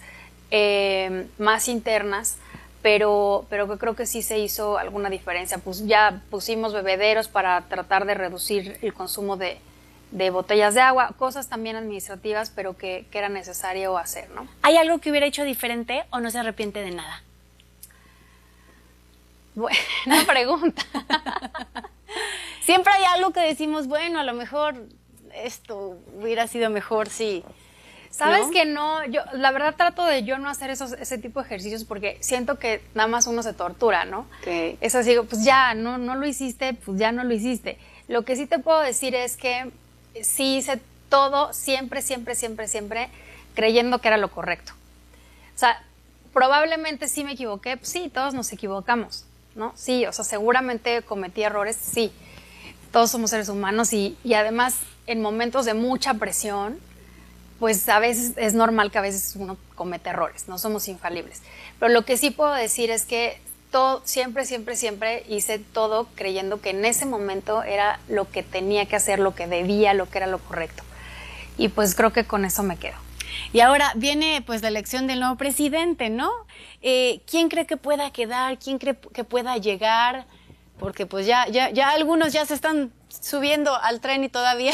eh, 0.49 1.27
más 1.37 1.67
internas, 1.67 2.37
pero, 2.81 3.45
pero 3.49 3.67
que 3.67 3.77
creo 3.77 3.97
que 3.97 4.05
sí 4.05 4.21
se 4.21 4.39
hizo 4.39 4.77
alguna 4.77 5.09
diferencia. 5.09 5.57
Pues 5.57 5.85
ya 5.87 6.21
pusimos 6.29 6.71
bebederos 6.73 7.27
para 7.27 7.61
tratar 7.67 8.05
de 8.05 8.13
reducir 8.13 8.77
el 8.81 8.93
consumo 8.93 9.35
de, 9.35 9.59
botellas 10.31 10.73
de 10.73 10.79
agua, 10.79 11.13
cosas 11.19 11.49
también 11.49 11.75
administrativas, 11.75 12.49
pero 12.49 12.77
que, 12.77 13.05
que, 13.11 13.17
era 13.17 13.27
necesario 13.27 13.97
hacer, 13.97 14.29
¿no? 14.29 14.47
¿Hay 14.61 14.77
algo 14.77 14.99
que 14.99 15.09
hubiera 15.09 15.25
hecho 15.25 15.43
diferente 15.43 16.05
o 16.11 16.21
no 16.21 16.31
se 16.31 16.39
arrepiente 16.39 16.81
de 16.81 16.91
nada? 16.91 17.23
Buena 19.59 20.25
pregunta. 20.27 20.81
Siempre 22.61 22.93
hay 22.93 23.03
algo 23.15 23.31
que 23.31 23.41
decimos, 23.41 23.87
bueno, 23.87 24.19
a 24.19 24.23
lo 24.23 24.33
mejor 24.33 24.75
esto 25.35 25.97
hubiera 26.17 26.47
sido 26.47 26.69
mejor 26.69 27.09
si 27.09 27.43
Sabes 28.09 28.47
que 28.51 28.65
no, 28.65 29.05
yo 29.05 29.21
la 29.33 29.51
verdad 29.51 29.75
trato 29.77 30.03
de 30.03 30.23
yo 30.23 30.39
no 30.39 30.49
hacer 30.49 30.71
esos, 30.71 30.93
ese 30.93 31.17
tipo 31.19 31.39
de 31.39 31.45
ejercicios 31.45 31.85
porque 31.85 32.17
siento 32.21 32.57
que 32.57 32.81
nada 32.95 33.07
más 33.07 33.27
uno 33.27 33.43
se 33.43 33.53
tortura, 33.53 34.03
¿no? 34.05 34.25
Es 34.45 34.95
así, 34.95 35.15
pues 35.29 35.43
ya, 35.43 35.75
no, 35.75 35.97
no 35.97 36.15
lo 36.15 36.25
hiciste, 36.25 36.73
pues 36.73 36.97
ya 36.97 37.11
no 37.11 37.23
lo 37.23 37.33
hiciste. 37.33 37.77
Lo 38.07 38.23
que 38.25 38.35
sí 38.35 38.47
te 38.47 38.59
puedo 38.59 38.79
decir 38.81 39.13
es 39.13 39.37
que 39.37 39.71
sí 40.21 40.57
hice 40.57 40.81
todo 41.09 41.53
siempre, 41.53 42.01
siempre, 42.01 42.35
siempre, 42.35 42.67
siempre 42.67 43.09
creyendo 43.53 43.99
que 43.99 44.07
era 44.07 44.17
lo 44.17 44.31
correcto. 44.31 44.73
O 45.55 45.59
sea, 45.59 45.81
probablemente 46.33 47.07
sí 47.07 47.23
me 47.23 47.33
equivoqué, 47.33 47.77
pues 47.77 47.89
sí, 47.89 48.09
todos 48.13 48.33
nos 48.33 48.51
equivocamos, 48.51 49.25
¿no? 49.55 49.73
Sí, 49.75 50.05
o 50.05 50.13
sea, 50.13 50.25
seguramente 50.25 51.01
cometí 51.01 51.43
errores, 51.43 51.75
sí. 51.75 52.11
Todos 52.91 53.11
somos 53.11 53.29
seres 53.29 53.49
humanos 53.49 53.93
y, 53.93 54.17
y 54.23 54.33
además 54.33 54.75
en 55.05 55.21
momentos 55.21 55.65
de 55.65 55.73
mucha 55.73 56.13
presión, 56.15 56.79
pues 57.59 57.87
a 57.89 57.99
veces 57.99 58.33
es 58.37 58.53
normal 58.53 58.91
que 58.91 58.97
a 58.97 59.01
veces 59.01 59.35
uno 59.35 59.57
comete 59.75 60.09
errores, 60.09 60.47
no 60.47 60.57
somos 60.57 60.87
infalibles. 60.87 61.41
Pero 61.79 61.91
lo 61.91 62.05
que 62.05 62.17
sí 62.17 62.31
puedo 62.31 62.53
decir 62.53 62.89
es 62.89 63.05
que 63.05 63.39
todo, 63.71 64.01
siempre, 64.05 64.45
siempre, 64.45 64.75
siempre 64.75 65.23
hice 65.27 65.59
todo 65.59 66.07
creyendo 66.15 66.61
que 66.61 66.71
en 66.71 66.85
ese 66.85 67.05
momento 67.05 67.63
era 67.63 67.99
lo 68.07 68.29
que 68.29 68.43
tenía 68.43 68.85
que 68.85 68.95
hacer, 68.95 69.19
lo 69.19 69.35
que 69.35 69.47
debía, 69.47 69.93
lo 69.93 70.09
que 70.09 70.19
era 70.19 70.27
lo 70.27 70.39
correcto. 70.39 70.83
Y 71.57 71.67
pues 71.69 71.93
creo 71.93 72.13
que 72.13 72.23
con 72.23 72.45
eso 72.45 72.63
me 72.63 72.77
quedo. 72.77 72.95
Y 73.53 73.59
ahora 73.61 73.91
viene 73.95 74.43
pues 74.45 74.61
la 74.61 74.67
elección 74.67 75.07
del 75.07 75.19
nuevo 75.19 75.35
presidente, 75.35 76.09
¿no? 76.09 76.31
Eh, 76.81 77.21
¿Quién 77.29 77.49
cree 77.49 77.65
que 77.65 77.77
pueda 77.77 78.11
quedar? 78.11 78.57
¿Quién 78.59 78.77
cree 78.77 78.97
que 79.13 79.23
pueda 79.23 79.57
llegar? 79.57 80.25
Porque 80.79 81.05
pues 81.05 81.25
ya, 81.25 81.47
ya, 81.47 81.69
ya 81.71 81.91
algunos 81.91 82.31
ya 82.31 82.45
se 82.45 82.53
están 82.53 82.91
subiendo 83.09 83.75
al 83.75 83.99
tren 83.99 84.23
y 84.23 84.29
todavía, 84.29 84.71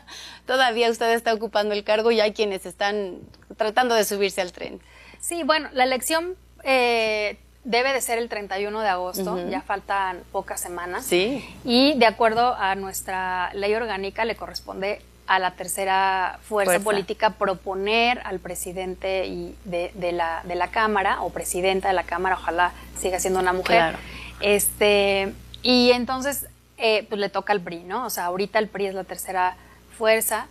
todavía 0.46 0.90
usted 0.90 1.12
está 1.12 1.34
ocupando 1.34 1.74
el 1.74 1.84
cargo 1.84 2.10
y 2.10 2.20
hay 2.20 2.32
quienes 2.32 2.66
están 2.66 3.18
tratando 3.56 3.94
de 3.94 4.04
subirse 4.04 4.40
al 4.40 4.52
tren. 4.52 4.80
Sí, 5.20 5.42
bueno, 5.42 5.68
la 5.72 5.84
elección 5.84 6.36
eh, 6.62 7.38
debe 7.64 7.92
de 7.92 8.00
ser 8.00 8.18
el 8.18 8.28
31 8.28 8.80
de 8.80 8.88
agosto, 8.88 9.48
ya 9.48 9.60
faltan 9.62 10.22
pocas 10.32 10.60
semanas. 10.60 11.04
Sí. 11.04 11.44
Y 11.64 11.98
de 11.98 12.06
acuerdo 12.06 12.54
a 12.54 12.74
nuestra 12.76 13.52
ley 13.54 13.74
orgánica 13.74 14.24
le 14.24 14.36
corresponde 14.36 15.02
a 15.28 15.38
la 15.38 15.50
tercera 15.52 16.38
fuerza, 16.42 16.80
política 16.80 17.30
proponer 17.30 18.20
al 18.24 18.38
presidente 18.38 19.26
y 19.26 19.54
de, 19.64 19.92
la, 20.12 20.40
de 20.44 20.54
la 20.54 20.68
Cámara 20.68 21.20
o 21.20 21.30
presidenta 21.30 21.88
de 21.88 21.94
la 21.94 22.04
Cámara, 22.04 22.36
ojalá 22.36 22.72
siga 22.98 23.20
siendo 23.20 23.38
una 23.38 23.52
mujer. 23.52 23.76
Claro. 23.76 23.98
Este, 24.40 25.34
y 25.62 25.92
entonces 25.92 26.46
eh, 26.78 27.04
pues 27.08 27.20
le 27.20 27.28
toca 27.28 27.52
al 27.52 27.60
PRI, 27.60 27.84
¿no? 27.84 28.06
O 28.06 28.10
sea, 28.10 28.24
ahorita 28.26 28.58
el 28.58 28.68
PRI 28.68 28.86
es 28.86 28.94
la 28.94 29.04
tercera 29.04 29.56
fuerza 29.96 30.46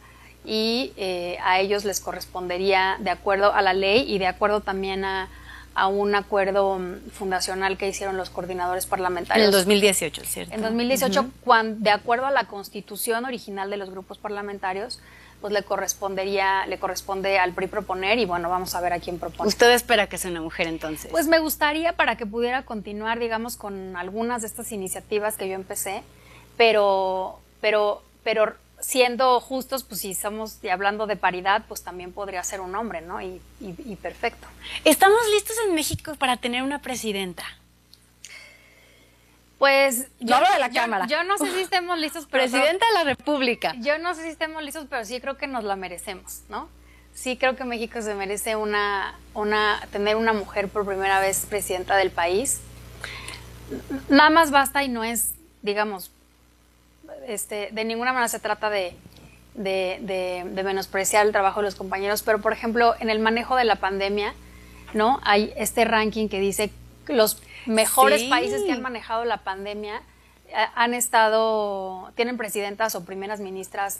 y 0.45 0.93
eh, 0.95 1.39
a 1.43 1.59
ellos 1.59 1.83
les 1.83 1.99
correspondería, 1.99 2.97
de 2.99 3.09
acuerdo 3.09 3.53
a 3.53 3.61
la 3.63 3.73
ley 3.73 4.05
y 4.07 4.19
de 4.19 4.27
acuerdo 4.27 4.61
también 4.61 5.05
a, 5.05 5.27
un 5.85 6.15
acuerdo 6.15 6.79
mm, 6.79 7.11
fundacional 7.11 7.77
que 7.77 7.87
hicieron 7.87 8.17
los 8.17 8.31
coordinadores 8.31 8.87
parlamentarios. 8.87 9.43
En 9.43 9.53
el 9.53 9.59
2018, 9.59 10.23
¿cierto? 10.25 10.55
En 10.55 10.63
2018, 10.63 11.29
cuando, 11.41 11.83
de 11.83 11.91
acuerdo 11.91 12.25
a 12.25 12.31
la 12.31 12.45
constitución 12.45 13.25
original 13.25 13.69
de 13.69 13.77
los 13.77 13.91
grupos 13.91 14.17
parlamentarios, 14.17 14.99
pues 15.39 15.53
le 15.53 15.63
correspondería, 15.63 16.65
le 16.65 16.79
corresponde 16.79 17.37
al 17.37 17.53
PRI 17.53 17.67
proponer 17.67 18.17
y 18.17 18.25
bueno, 18.25 18.49
vamos 18.49 18.73
a 18.73 18.81
ver 18.81 18.93
a 18.93 18.99
quién 18.99 19.19
propone. 19.19 19.47
¿Usted 19.47 19.71
espera 19.71 20.07
que 20.07 20.17
sea 20.17 20.31
una 20.31 20.41
mujer 20.41 20.67
entonces? 20.67 21.11
Pues 21.11 21.27
me 21.27 21.37
gustaría 21.39 21.93
para 21.93 22.17
que 22.17 22.25
pudiera 22.25 22.63
continuar, 22.63 23.19
digamos, 23.19 23.55
con 23.55 23.95
algunas 23.95 24.41
de 24.41 24.47
estas 24.47 24.71
iniciativas 24.71 25.37
que 25.37 25.47
yo 25.47 25.53
empecé, 25.53 26.01
pero, 26.57 27.39
pero, 27.61 28.01
pero 28.23 28.55
siendo 28.87 29.41
justos, 29.41 29.83
pues 29.83 29.99
si 29.99 30.11
estamos 30.11 30.59
hablando 30.71 31.07
de 31.07 31.17
paridad, 31.17 31.65
pues 31.67 31.83
también 31.83 32.13
podría 32.13 32.41
ser 32.41 32.61
un 32.61 32.73
hombre, 32.73 33.01
¿no? 33.01 33.21
Y, 33.21 33.41
y 33.59 33.97
perfecto. 33.97 34.47
¿Estamos 34.85 35.19
listos 35.33 35.57
en 35.67 35.75
México 35.75 36.15
para 36.15 36.37
tener 36.37 36.63
una 36.63 36.79
presidenta? 36.79 37.43
Pues 39.57 40.07
yo 40.21 40.37
hablo 40.37 40.49
de 40.53 40.59
la 40.59 40.69
Cámara. 40.69 41.05
Yo 41.05 41.21
no 41.25 41.37
sé 41.37 41.51
si 41.51 41.59
estemos 41.59 41.99
listos, 41.99 42.29
pero 42.31 42.45
presidenta 42.45 42.85
de 42.87 42.93
la 42.93 43.03
República. 43.03 43.75
Yo 43.79 43.97
no 43.97 44.15
sé 44.15 44.23
si 44.23 44.29
estemos 44.29 44.63
listos, 44.63 44.85
pero 44.89 45.03
sí 45.03 45.19
creo 45.19 45.35
que 45.35 45.47
nos 45.47 45.65
la 45.65 45.75
merecemos, 45.75 46.43
¿no? 46.47 46.69
Sí 47.13 47.35
creo 47.35 47.57
que 47.57 47.65
México 47.65 48.01
se 48.01 48.15
merece 48.15 48.55
una 48.55 49.19
una 49.33 49.85
tener 49.91 50.15
una 50.15 50.31
mujer 50.31 50.69
por 50.69 50.85
primera 50.85 51.19
vez 51.19 51.45
presidenta 51.49 51.97
del 51.97 52.11
país. 52.11 52.61
Nada 54.07 54.29
más 54.29 54.49
basta 54.49 54.81
y 54.85 54.87
no 54.87 55.03
es, 55.03 55.33
digamos, 55.61 56.09
este, 57.27 57.69
de 57.71 57.85
ninguna 57.85 58.13
manera 58.13 58.29
se 58.29 58.39
trata 58.39 58.69
de, 58.69 58.95
de, 59.53 60.43
de 60.45 60.63
menospreciar 60.63 61.25
el 61.25 61.31
trabajo 61.31 61.59
de 61.59 61.65
los 61.65 61.75
compañeros, 61.75 62.23
pero 62.23 62.39
por 62.39 62.53
ejemplo, 62.53 62.95
en 62.99 63.09
el 63.09 63.19
manejo 63.19 63.55
de 63.55 63.65
la 63.65 63.75
pandemia, 63.75 64.33
¿no? 64.93 65.19
Hay 65.23 65.53
este 65.57 65.85
ranking 65.85 66.29
que 66.29 66.39
dice 66.39 66.71
los 67.07 67.41
mejores 67.65 68.23
países 68.23 68.63
que 68.63 68.71
han 68.71 68.81
manejado 68.81 69.25
la 69.25 69.37
pandemia 69.37 70.01
eh, 70.49 70.53
han 70.75 70.93
estado, 70.93 72.11
tienen 72.15 72.37
presidentas 72.37 72.95
o 72.95 73.03
primeras 73.03 73.39
ministras 73.39 73.99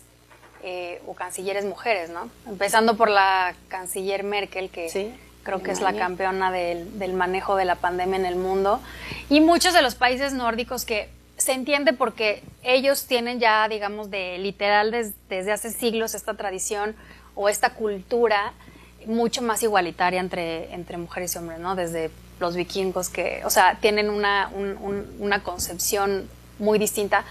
eh, 0.64 1.02
o 1.06 1.14
cancilleres 1.14 1.66
mujeres, 1.66 2.10
¿no? 2.10 2.30
Empezando 2.48 2.96
por 2.96 3.10
la 3.10 3.54
canciller 3.68 4.24
Merkel, 4.24 4.70
que 4.70 5.14
creo 5.44 5.62
que 5.62 5.72
es 5.72 5.82
la 5.82 5.94
campeona 5.94 6.52
del, 6.52 7.00
del, 7.00 7.14
manejo 7.14 7.56
de 7.56 7.66
la 7.66 7.76
pandemia 7.76 8.18
en 8.18 8.26
el 8.26 8.36
mundo, 8.36 8.82
y 9.30 9.40
muchos 9.40 9.74
de 9.74 9.82
los 9.82 9.96
países 9.96 10.34
nórdicos 10.34 10.84
que 10.84 11.10
se 11.38 11.54
entiende 11.54 11.94
porque 11.94 12.44
ellos 12.64 13.06
tienen 13.06 13.40
ya, 13.40 13.68
digamos, 13.70 14.10
de 14.10 14.38
literal 14.40 14.92
desde 15.30 15.52
hace 15.52 15.72
siglos 15.72 16.16
esta 16.16 16.34
tradición 16.34 16.96
o 17.36 17.50
esta 17.50 17.72
cultura 17.72 18.54
mucho 19.06 19.42
más 19.42 19.64
igualitaria 19.64 20.20
entre, 20.20 20.74
entre 20.74 20.98
mujeres 20.98 21.36
y 21.36 21.38
hombres, 21.38 21.60
¿no? 21.60 21.76
Desde 21.76 22.12
los 22.40 22.56
vikingos 22.56 23.10
que, 23.10 23.42
o 23.46 23.50
sea, 23.50 23.78
tienen 23.80 24.10
una, 24.10 24.52
una 25.20 25.44
concepción 25.44 26.30
muy 26.60 26.78
distinta 26.80 27.24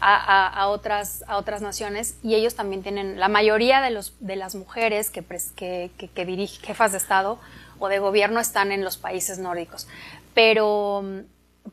a, 0.00 0.48
a, 0.48 0.68
otras, 0.68 1.24
a 1.28 1.36
otras 1.36 1.62
naciones 1.62 2.16
y 2.22 2.34
ellos 2.34 2.54
también 2.54 2.82
tienen, 2.82 3.20
la 3.20 3.28
mayoría 3.28 3.80
de, 3.82 3.90
los, 3.90 4.14
de 4.20 4.36
las 4.36 4.54
mujeres 4.54 5.10
que, 5.10 5.22
que, 5.54 5.90
que, 6.14 6.24
dirigen, 6.24 6.64
jefas 6.64 6.92
de 6.92 6.98
Estado 6.98 7.38
o 7.78 7.88
de 7.88 7.98
gobierno 7.98 8.40
están 8.40 8.72
en 8.72 8.82
los 8.82 8.96
países 8.96 9.38
nórdicos. 9.38 9.86
Pero, 10.34 11.04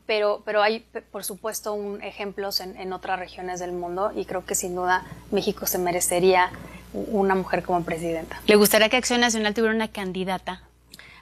pero, 0.06 0.42
pero 0.44 0.62
hay, 0.62 0.80
por 1.10 1.24
supuesto, 1.24 1.72
un, 1.74 2.02
ejemplos 2.02 2.60
en, 2.60 2.76
en, 2.76 2.92
otras 2.92 3.18
regiones 3.18 3.60
del 3.60 3.72
mundo 3.72 4.12
y 4.14 4.24
creo 4.24 4.44
que 4.44 4.54
sin 4.54 4.74
duda 4.74 5.04
México 5.30 5.66
se 5.66 5.78
merecería 5.78 6.50
una 6.92 7.34
mujer 7.34 7.62
como 7.62 7.84
presidenta. 7.84 8.40
¿Le 8.46 8.56
gustaría 8.56 8.88
que 8.88 8.96
Acción 8.96 9.20
Nacional 9.20 9.54
tuviera 9.54 9.74
una 9.74 9.88
candidata 9.88 10.62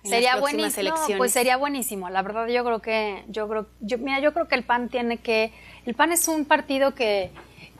sería 0.09 0.37
buenísimo. 0.37 0.95
pues 1.17 1.33
sería 1.33 1.57
buenísimo. 1.57 2.09
La 2.11 2.23
verdad, 2.23 2.47
yo 2.49 2.65
creo 2.65 2.81
que, 2.81 3.25
yo 3.29 3.49
creo, 3.49 3.67
yo, 3.81 3.99
mira, 3.99 4.21
yo 4.21 4.33
creo 4.33 4.49
que 4.49 4.55
el 4.55 4.63
PAN 4.63 4.89
tiene 4.89 5.19
que, 5.19 5.53
el 5.85 5.95
PAN 5.95 6.13
es 6.13 6.29
un 6.29 6.45
partido 6.45 6.95
que, 6.95 7.31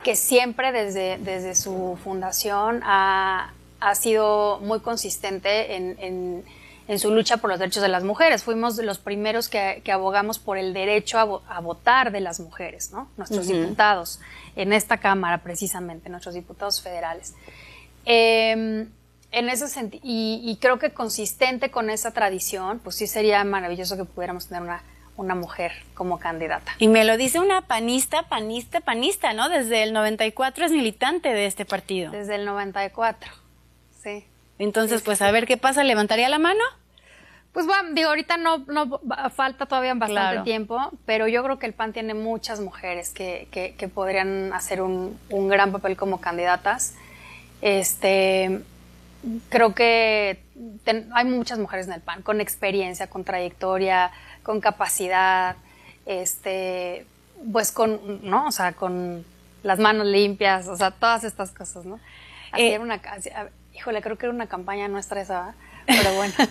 que 0.03 0.15
siempre 0.15 0.71
desde, 0.71 1.17
desde 1.19 1.55
su 1.55 1.97
fundación 2.03 2.81
ha, 2.83 3.53
ha 3.79 3.95
sido 3.95 4.59
muy 4.61 4.79
consistente 4.79 5.75
en, 5.75 5.97
en, 5.99 6.43
en, 6.87 6.99
su 6.99 7.11
lucha 7.11 7.37
por 7.37 7.49
los 7.49 7.59
derechos 7.59 7.81
de 7.81 7.89
las 7.89 8.03
mujeres. 8.03 8.43
Fuimos 8.43 8.77
los 8.77 8.97
primeros 8.97 9.49
que, 9.49 9.81
que 9.83 9.91
abogamos 9.91 10.39
por 10.39 10.57
el 10.57 10.73
derecho 10.73 11.17
a, 11.17 11.55
a, 11.55 11.59
votar 11.59 12.11
de 12.11 12.21
las 12.21 12.39
mujeres, 12.39 12.91
¿no? 12.91 13.09
Nuestros 13.17 13.47
diputados 13.47 14.19
en 14.55 14.73
esta 14.73 14.97
Cámara, 14.97 15.39
precisamente, 15.39 16.09
nuestros 16.09 16.35
diputados 16.35 16.81
federales. 16.81 17.33
Eh, 18.05 18.87
en 19.31 19.49
ese 19.49 19.67
sentido, 19.67 20.01
y, 20.05 20.57
creo 20.61 20.79
que 20.79 20.91
consistente 20.91 21.69
con 21.69 21.89
esa 21.89 22.11
tradición, 22.11 22.79
pues 22.79 22.95
sí 22.95 23.07
sería 23.07 23.43
maravilloso 23.43 23.97
que 23.97 24.05
pudiéramos 24.05 24.47
tener 24.47 24.63
una, 24.63 24.83
una 25.17 25.35
mujer 25.35 25.73
como 25.93 26.17
candidata. 26.17 26.73
Y 26.79 26.87
me 26.87 27.03
lo 27.03 27.17
dice 27.17 27.39
una 27.39 27.61
panista, 27.61 28.23
panista, 28.23 28.79
panista, 28.79 29.33
¿no? 29.33 29.49
Desde 29.49 29.83
el 29.83 29.93
94 29.93 30.65
es 30.65 30.71
militante 30.71 31.33
de 31.33 31.45
este 31.45 31.65
partido. 31.65 32.11
Desde 32.11 32.35
el 32.35 32.45
94, 32.45 33.31
sí. 34.01 34.25
Entonces, 34.59 35.01
pues 35.01 35.21
a 35.21 35.31
ver 35.31 35.45
qué 35.45 35.57
pasa, 35.57 35.83
¿levantaría 35.83 36.29
la 36.29 36.39
mano? 36.39 36.63
Pues 37.53 37.65
bueno, 37.65 37.89
digo, 37.93 38.09
ahorita 38.09 38.37
no, 38.37 38.59
no 38.67 39.01
falta 39.35 39.65
todavía 39.65 39.93
bastante 39.95 40.43
tiempo, 40.43 40.91
pero 41.05 41.27
yo 41.27 41.43
creo 41.43 41.57
que 41.57 41.65
el 41.65 41.73
PAN 41.73 41.91
tiene 41.91 42.13
muchas 42.13 42.59
mujeres 42.59 43.09
que, 43.11 43.47
que, 43.51 43.87
podrían 43.87 44.53
hacer 44.53 44.81
un, 44.81 45.19
un 45.31 45.47
gran 45.47 45.71
papel 45.71 45.97
como 45.97 46.21
candidatas. 46.21 46.93
Este, 47.61 48.61
creo 49.49 49.73
que 49.73 50.43
hay 51.13 51.25
muchas 51.25 51.57
mujeres 51.57 51.87
en 51.87 51.93
el 51.93 52.01
PAN 52.01 52.21
con 52.21 52.41
experiencia, 52.41 53.07
con 53.07 53.23
trayectoria, 53.23 54.11
con 54.43 54.61
capacidad, 54.61 55.55
este, 56.05 57.05
pues 57.51 57.71
con, 57.71 58.21
¿no? 58.23 58.47
O 58.47 58.51
sea, 58.51 58.73
con 58.73 59.25
las 59.63 59.79
manos 59.79 60.05
limpias, 60.05 60.67
o 60.67 60.77
sea, 60.77 60.91
todas 60.91 61.23
estas 61.23 61.51
cosas, 61.51 61.85
¿no? 61.85 61.99
Eh, 62.55 62.79
una, 62.79 63.01
híjole, 63.77 64.01
creo 64.01 64.17
que 64.17 64.25
era 64.25 64.33
una 64.33 64.47
campaña 64.47 64.87
nuestra 64.87 65.21
esa, 65.21 65.55
pero 65.85 66.13
bueno. 66.15 66.33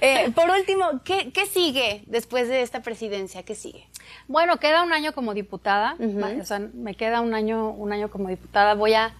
Eh, 0.00 0.32
por 0.32 0.50
último, 0.50 0.84
¿qué, 1.04 1.46
sigue 1.50 2.02
después 2.06 2.48
de 2.48 2.62
esta 2.62 2.82
presidencia? 2.82 3.44
¿Qué 3.44 3.54
sigue? 3.54 3.86
Bueno, 4.26 4.58
queda 4.58 4.82
un 4.82 4.92
año 4.92 5.12
como 5.12 5.34
diputada, 5.34 5.96
o 6.40 6.44
sea, 6.44 6.58
me 6.58 6.94
queda 6.94 7.20
un 7.20 7.32
año, 7.32 7.70
un 7.70 7.92
año 7.92 8.10
como 8.10 8.28
diputada. 8.28 8.74
Voy 8.74 8.92
a 8.94 9.12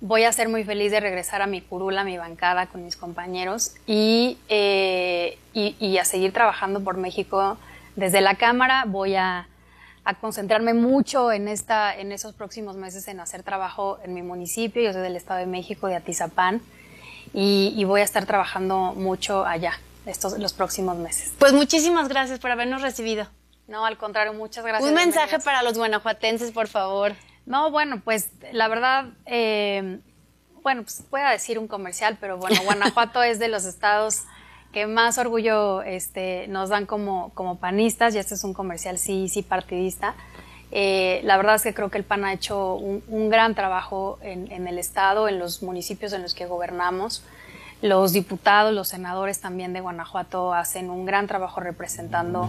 voy 0.00 0.22
a 0.24 0.32
ser 0.32 0.48
muy 0.48 0.64
feliz 0.64 0.92
de 0.92 1.00
regresar 1.00 1.42
a 1.42 1.46
mi 1.46 1.60
curula, 1.60 2.02
a 2.02 2.04
mi 2.04 2.16
bancada 2.16 2.66
con 2.66 2.84
mis 2.84 2.96
compañeros 2.96 3.74
y, 3.86 4.38
eh, 4.48 5.36
y, 5.52 5.74
y, 5.80 5.98
a 5.98 6.04
seguir 6.04 6.32
trabajando 6.32 6.82
por 6.82 6.96
México 6.96 7.58
desde 7.96 8.20
la 8.20 8.36
Cámara. 8.36 8.84
Voy 8.86 9.16
a, 9.16 9.48
a, 10.04 10.14
concentrarme 10.14 10.74
mucho 10.74 11.32
en, 11.32 11.48
esta, 11.48 11.96
en 11.96 12.12
esos 12.12 12.34
próximos 12.34 12.76
meses 12.76 13.08
en 13.08 13.20
hacer 13.20 13.42
trabajo 13.42 13.98
en 14.04 14.14
mi 14.14 14.22
municipio, 14.22 14.82
yo 14.82 14.92
soy 14.92 15.02
del 15.02 15.16
Estado 15.16 15.40
de 15.40 15.46
México, 15.46 15.86
de 15.86 15.96
Atizapán, 15.96 16.62
y, 17.32 17.72
y 17.76 17.84
voy 17.84 18.00
a 18.00 18.04
estar 18.04 18.26
trabajando 18.26 18.94
mucho 18.94 19.44
allá 19.44 19.72
estos 20.06 20.38
los 20.38 20.52
próximos 20.52 20.96
meses. 20.96 21.32
Pues 21.38 21.52
muchísimas 21.52 22.08
gracias 22.08 22.38
por 22.38 22.50
habernos 22.50 22.82
recibido. 22.82 23.26
No, 23.66 23.86
al 23.86 23.96
contrario, 23.96 24.34
muchas 24.34 24.64
gracias. 24.64 24.88
Un 24.88 24.94
mensaje 24.94 25.38
para 25.38 25.62
los 25.62 25.78
guanajuatenses, 25.78 26.52
por 26.52 26.68
favor. 26.68 27.14
No, 27.46 27.70
bueno, 27.70 28.00
pues 28.04 28.30
la 28.52 28.68
verdad, 28.68 29.06
eh, 29.26 30.00
bueno, 30.62 30.82
pues 30.82 31.02
voy 31.10 31.20
a 31.20 31.30
decir 31.30 31.58
un 31.58 31.68
comercial, 31.68 32.16
pero 32.20 32.38
bueno, 32.38 32.60
Guanajuato 32.64 33.22
es 33.22 33.38
de 33.38 33.48
los 33.48 33.64
estados 33.64 34.22
que 34.74 34.88
más 34.88 35.18
orgullo 35.18 35.82
este, 35.82 36.48
nos 36.48 36.68
dan 36.68 36.84
como, 36.84 37.30
como 37.34 37.58
panistas, 37.58 38.14
y 38.14 38.18
este 38.18 38.34
es 38.34 38.42
un 38.42 38.52
comercial 38.52 38.98
sí, 38.98 39.28
sí 39.28 39.42
partidista. 39.42 40.14
Eh, 40.72 41.20
la 41.22 41.36
verdad 41.36 41.54
es 41.54 41.62
que 41.62 41.72
creo 41.72 41.90
que 41.90 41.98
el 41.98 42.02
PAN 42.02 42.24
ha 42.24 42.32
hecho 42.32 42.74
un, 42.74 43.04
un 43.06 43.30
gran 43.30 43.54
trabajo 43.54 44.18
en, 44.20 44.50
en, 44.50 44.66
el 44.66 44.78
Estado, 44.78 45.28
en 45.28 45.38
los 45.38 45.62
municipios 45.62 46.12
en 46.12 46.22
los 46.22 46.34
que 46.34 46.46
gobernamos. 46.46 47.22
Los 47.82 48.12
diputados, 48.12 48.74
los 48.74 48.88
senadores 48.88 49.40
también 49.40 49.72
de 49.72 49.80
Guanajuato 49.80 50.52
hacen 50.52 50.90
un 50.90 51.06
gran 51.06 51.28
trabajo 51.28 51.60
representando 51.60 52.48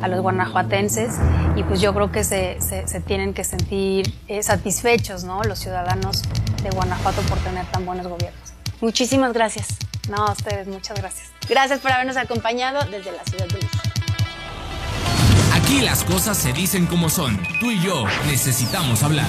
a 0.00 0.08
los 0.08 0.20
guanajuatenses 0.20 1.16
y 1.56 1.62
pues 1.62 1.80
yo 1.80 1.94
creo 1.94 2.12
que 2.12 2.22
se, 2.22 2.60
se, 2.60 2.86
se 2.86 3.00
tienen 3.00 3.34
que 3.34 3.44
sentir 3.44 4.14
eh, 4.28 4.42
satisfechos, 4.42 5.24
¿no? 5.24 5.42
Los 5.42 5.58
ciudadanos 5.58 6.22
de 6.62 6.70
Guanajuato 6.70 7.22
por 7.22 7.38
tener 7.38 7.64
tan 7.66 7.86
buenos 7.86 8.06
gobiernos. 8.06 8.53
Muchísimas 8.84 9.32
gracias. 9.32 9.68
No, 10.10 10.26
a 10.26 10.32
ustedes, 10.32 10.66
muchas 10.66 10.98
gracias. 10.98 11.28
Gracias 11.48 11.80
por 11.80 11.90
habernos 11.90 12.18
acompañado 12.18 12.84
desde 12.90 13.12
la 13.12 13.24
Ciudad 13.24 13.46
de 13.46 13.54
México. 13.54 13.78
Aquí 15.54 15.80
las 15.80 16.04
cosas 16.04 16.36
se 16.36 16.52
dicen 16.52 16.84
como 16.84 17.08
son. 17.08 17.42
Tú 17.60 17.70
y 17.70 17.80
yo 17.80 18.04
necesitamos 18.26 19.02
hablar. 19.02 19.24